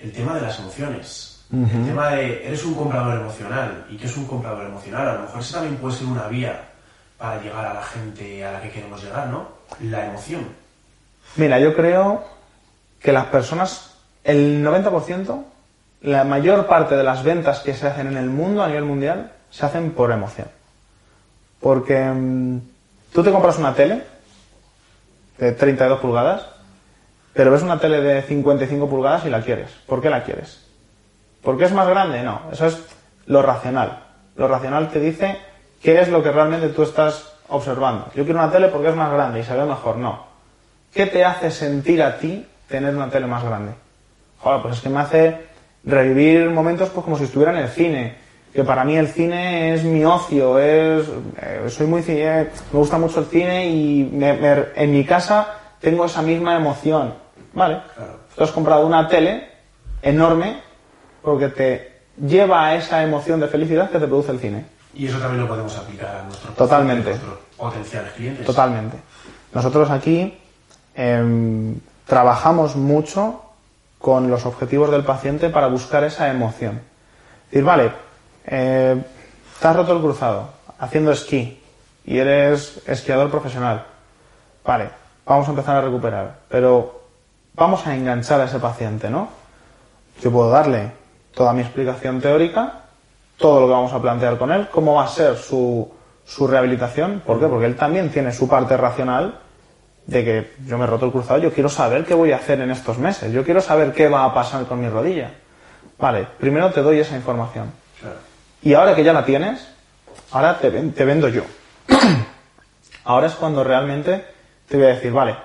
[0.00, 1.37] el tema de las emociones.
[1.50, 3.86] El tema de, eres un comprador emocional.
[3.88, 5.08] ¿Y qué es un comprador emocional?
[5.08, 6.60] A lo mejor ese también puede ser una vía
[7.16, 9.48] para llegar a la gente a la que queremos llegar, ¿no?
[9.80, 10.46] La emoción.
[11.36, 12.22] Mira, yo creo
[13.00, 13.94] que las personas,
[14.24, 15.42] el 90%,
[16.02, 19.32] la mayor parte de las ventas que se hacen en el mundo, a nivel mundial,
[19.50, 20.48] se hacen por emoción.
[21.60, 22.58] Porque mm,
[23.12, 24.04] tú te compras una tele
[25.38, 26.46] de 32 pulgadas,
[27.32, 29.70] pero ves una tele de 55 pulgadas y la quieres.
[29.86, 30.67] ¿Por qué la quieres?
[31.42, 32.22] ¿Porque es más grande?
[32.22, 32.78] No, eso es
[33.26, 34.04] lo racional.
[34.36, 35.38] Lo racional te dice
[35.82, 38.06] qué es lo que realmente tú estás observando.
[38.14, 39.96] Yo quiero una tele porque es más grande y se ve mejor.
[39.96, 40.26] No.
[40.92, 43.72] ¿Qué te hace sentir a ti tener una tele más grande?
[44.40, 45.46] Joder, pues es que me hace
[45.84, 48.28] revivir momentos pues como si estuviera en el cine.
[48.52, 51.06] Que para mí el cine es mi ocio, es,
[51.40, 55.54] eh, soy muy cine, me gusta mucho el cine y me- me- en mi casa
[55.80, 57.14] tengo esa misma emoción.
[57.52, 57.80] Vale.
[58.34, 59.48] Tú has comprado una tele
[60.02, 60.62] enorme
[61.30, 61.92] porque te
[62.26, 64.64] lleva a esa emoción de felicidad que te produce el cine.
[64.94, 67.10] Y eso también lo podemos aplicar a nuestros Totalmente.
[67.10, 68.46] pacientes, nuestros potenciales clientes.
[68.46, 68.96] Totalmente.
[69.52, 70.36] Nosotros aquí
[70.94, 71.76] em,
[72.06, 73.42] trabajamos mucho
[73.98, 76.80] con los objetivos del paciente para buscar esa emoción.
[77.46, 77.92] Es decir, vale,
[78.46, 79.02] eh,
[79.60, 81.60] te has roto el cruzado haciendo esquí
[82.04, 83.84] y eres esquiador profesional.
[84.64, 84.90] Vale,
[85.26, 87.02] vamos a empezar a recuperar, pero
[87.54, 89.28] vamos a enganchar a ese paciente, ¿no?
[90.22, 90.92] Yo puedo darle
[91.38, 92.80] toda mi explicación teórica,
[93.36, 95.88] todo lo que vamos a plantear con él, cómo va a ser su,
[96.26, 97.22] su rehabilitación.
[97.24, 97.46] ¿Por qué?
[97.46, 99.38] Porque él también tiene su parte racional
[100.04, 102.60] de que yo me he roto el cruzado, yo quiero saber qué voy a hacer
[102.60, 105.30] en estos meses, yo quiero saber qué va a pasar con mi rodilla.
[105.96, 107.70] Vale, primero te doy esa información.
[108.00, 108.16] Claro.
[108.62, 109.64] Y ahora que ya la tienes,
[110.32, 111.44] ahora te, te vendo yo.
[113.04, 114.24] ahora es cuando realmente
[114.68, 115.36] te voy a decir, vale,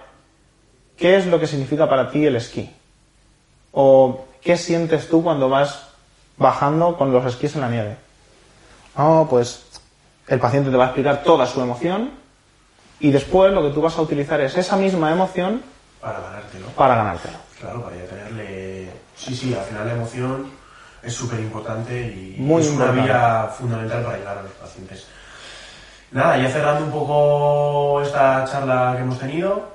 [0.98, 2.74] ¿qué es lo que significa para ti el esquí?
[3.74, 5.88] ¿O qué sientes tú cuando vas
[6.38, 7.98] bajando con los esquís en la nieve?
[8.98, 9.66] No, pues
[10.28, 12.12] el paciente te va a explicar toda su emoción
[13.00, 15.62] y después lo que tú vas a utilizar es esa misma emoción
[16.00, 16.68] Para ganártelo.
[16.68, 17.38] para ganártelo.
[17.60, 18.92] Claro, para ya tenerle...
[19.16, 20.52] Sí, sí, al final la emoción
[21.02, 25.06] es súper importante y Muy es una vía fundamental para llegar a los pacientes.
[26.12, 29.68] Nada, ya cerrando un poco esta charla que hemos tenido,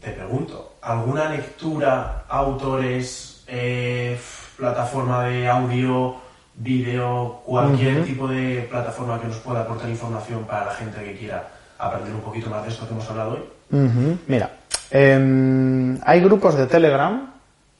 [0.00, 4.18] te pregunto, ¿alguna lectura, autores, eh,
[4.56, 6.16] plataforma de audio,
[6.54, 11.48] vídeo, cualquier tipo de plataforma que nos pueda aportar información para la gente que quiera
[11.78, 14.18] aprender un poquito más de esto que hemos hablado hoy?
[14.26, 14.50] Mira,
[14.90, 17.30] em, hay grupos de Telegram,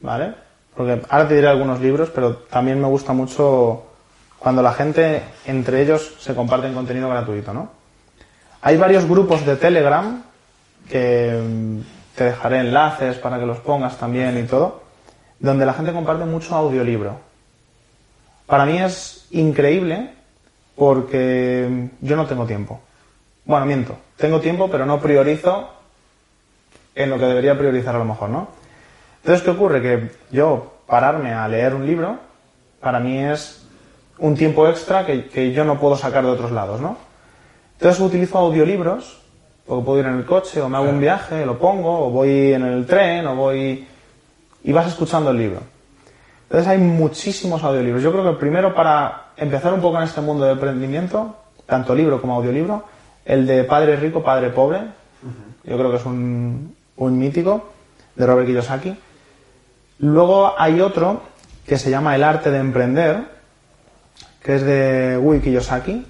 [0.01, 0.35] ¿vale?
[0.77, 3.85] Porque ahora te diré algunos libros, pero también me gusta mucho
[4.39, 7.71] cuando la gente entre ellos se comparten contenido gratuito, ¿no?
[8.61, 10.23] Hay varios grupos de Telegram
[10.89, 11.83] que em,
[12.15, 14.82] te dejaré enlaces para que los pongas también y todo,
[15.43, 17.17] donde la gente comparte mucho audiolibro.
[18.47, 20.11] Para mí es increíble
[20.77, 22.81] porque yo no tengo tiempo.
[23.45, 25.69] Bueno, miento, tengo tiempo, pero no priorizo
[26.95, 28.49] en lo que debería priorizar a lo mejor, ¿no?
[29.21, 29.83] Entonces, ¿qué ocurre?
[29.83, 32.19] Que yo pararme a leer un libro,
[32.81, 33.67] para mí es
[34.19, 36.97] un tiempo extra que, que yo no puedo sacar de otros lados, ¿no?
[37.79, 39.21] Entonces utilizo audiolibros,
[39.67, 42.53] porque puedo ir en el coche, o me hago un viaje, lo pongo, o voy
[42.53, 43.89] en el tren, o voy...
[44.65, 45.61] y vas escuchando el libro.
[46.45, 48.03] Entonces hay muchísimos audiolibros.
[48.03, 51.37] Yo creo que primero para empezar un poco en este mundo de emprendimiento,
[51.67, 52.85] tanto libro como audiolibro,
[53.25, 54.81] el de Padre Rico, Padre Pobre,
[55.65, 57.73] yo creo que es un, un mítico,
[58.15, 58.97] de Robert Kiyosaki.
[60.01, 61.23] Luego hay otro
[61.67, 63.25] que se llama El arte de emprender,
[64.43, 66.07] que es de Wui Kiyosaki,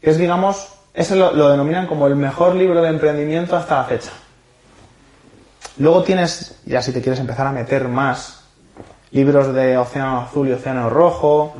[0.00, 3.84] que es, digamos, ese lo, lo denominan como el mejor libro de emprendimiento hasta la
[3.84, 4.10] fecha.
[5.78, 8.44] Luego tienes, ya si te quieres empezar a meter más,
[9.12, 11.54] libros de Océano Azul y Océano Rojo,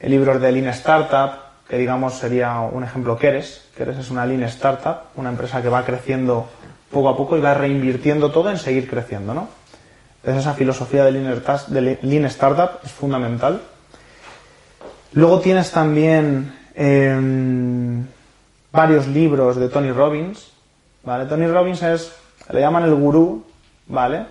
[0.00, 1.30] eh, libros de Lean Startup,
[1.68, 3.64] que digamos sería un ejemplo Keres.
[3.76, 6.48] Keres es una Lean Startup, una empresa que va creciendo
[6.90, 9.48] poco a poco y va reinvirtiendo todo en seguir creciendo, ¿no?
[10.22, 13.60] Entonces esa filosofía de Lean, Startup- de Lean Startup es fundamental.
[15.12, 18.06] Luego tienes también em,
[18.72, 20.52] varios libros de Tony Robbins,
[21.04, 21.26] ¿vale?
[21.26, 22.12] Tony Robbins es,
[22.50, 23.44] le llaman el gurú,
[23.86, 24.26] ¿vale?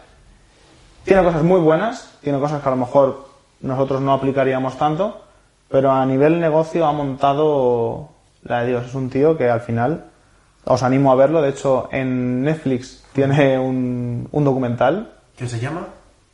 [1.04, 3.28] Tiene cosas muy buenas, tiene cosas que a lo mejor
[3.62, 5.22] nosotros no aplicaríamos tanto,
[5.70, 8.10] pero a nivel negocio ha montado
[8.44, 8.86] la de Dios.
[8.88, 10.06] Es un tío que al final
[10.70, 11.42] Os animo a verlo.
[11.42, 15.14] De hecho, en Netflix tiene un, un documental.
[15.38, 15.88] ¿Qué se llama?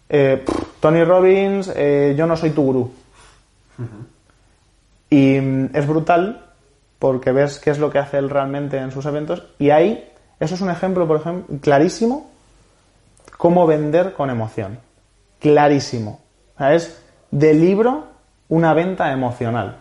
[0.09, 0.43] Eh,
[0.79, 2.91] Tony Robbins, eh, Yo no soy tu gurú.
[5.09, 6.45] Y mm, es brutal
[6.97, 9.43] porque ves qué es lo que hace él realmente en sus eventos.
[9.59, 10.09] Y ahí,
[10.39, 12.29] eso es un ejemplo, por ejemplo, clarísimo,
[13.37, 14.79] cómo vender con emoción.
[15.39, 16.21] Clarísimo.
[16.55, 18.07] O sea, es de libro
[18.49, 19.79] una venta emocional.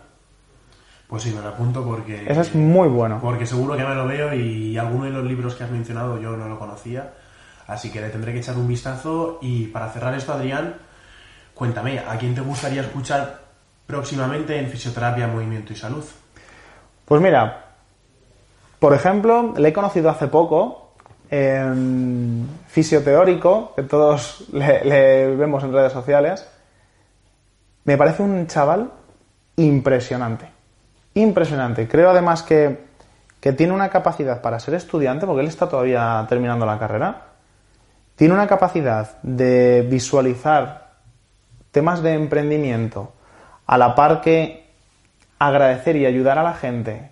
[1.07, 2.25] Pues sí, me lo apunto porque...
[2.27, 3.19] Eso es muy bueno.
[3.21, 6.37] Porque seguro que me lo veo y alguno de los libros que has mencionado yo
[6.37, 7.13] no lo conocía.
[7.67, 9.39] Así que le tendré que echar un vistazo.
[9.43, 10.77] Y para cerrar esto, Adrián,
[11.55, 13.41] cuéntame, ¿a quién te gustaría escuchar
[13.87, 16.05] próximamente en Fisioterapia, Movimiento y Salud?
[17.05, 17.62] Pues mira,
[18.83, 20.95] por ejemplo, le he conocido hace poco
[21.31, 26.45] en fisioteórico, que todos le, le vemos en redes sociales.
[27.85, 28.91] Me parece un chaval
[29.55, 30.49] impresionante.
[31.15, 31.87] Impresionante.
[31.87, 32.87] Creo además que,
[33.39, 37.27] que tiene una capacidad para ser estudiante, porque él está todavía terminando la carrera.
[38.17, 40.95] Tiene una capacidad de visualizar
[41.71, 43.13] temas de emprendimiento
[43.65, 44.73] a la par que
[45.39, 47.12] agradecer y ayudar a la gente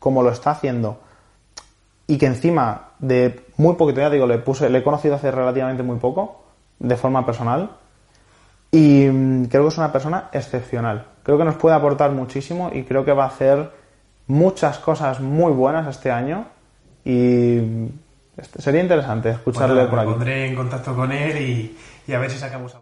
[0.00, 0.98] como lo está haciendo
[2.08, 5.84] y que encima de muy poquito, ya digo, le puse, le he conocido hace relativamente
[5.84, 6.42] muy poco,
[6.80, 7.70] de forma personal,
[8.72, 11.06] y mm, creo que es una persona excepcional.
[11.22, 13.70] Creo que nos puede aportar muchísimo y creo que va a hacer
[14.26, 16.46] muchas cosas muy buenas este año
[17.04, 17.86] y mm,
[18.38, 20.10] este- sería interesante escucharle nada, por me aquí.
[20.12, 21.76] pondré en contacto con él y,
[22.08, 22.78] y a ver si sacamos algo.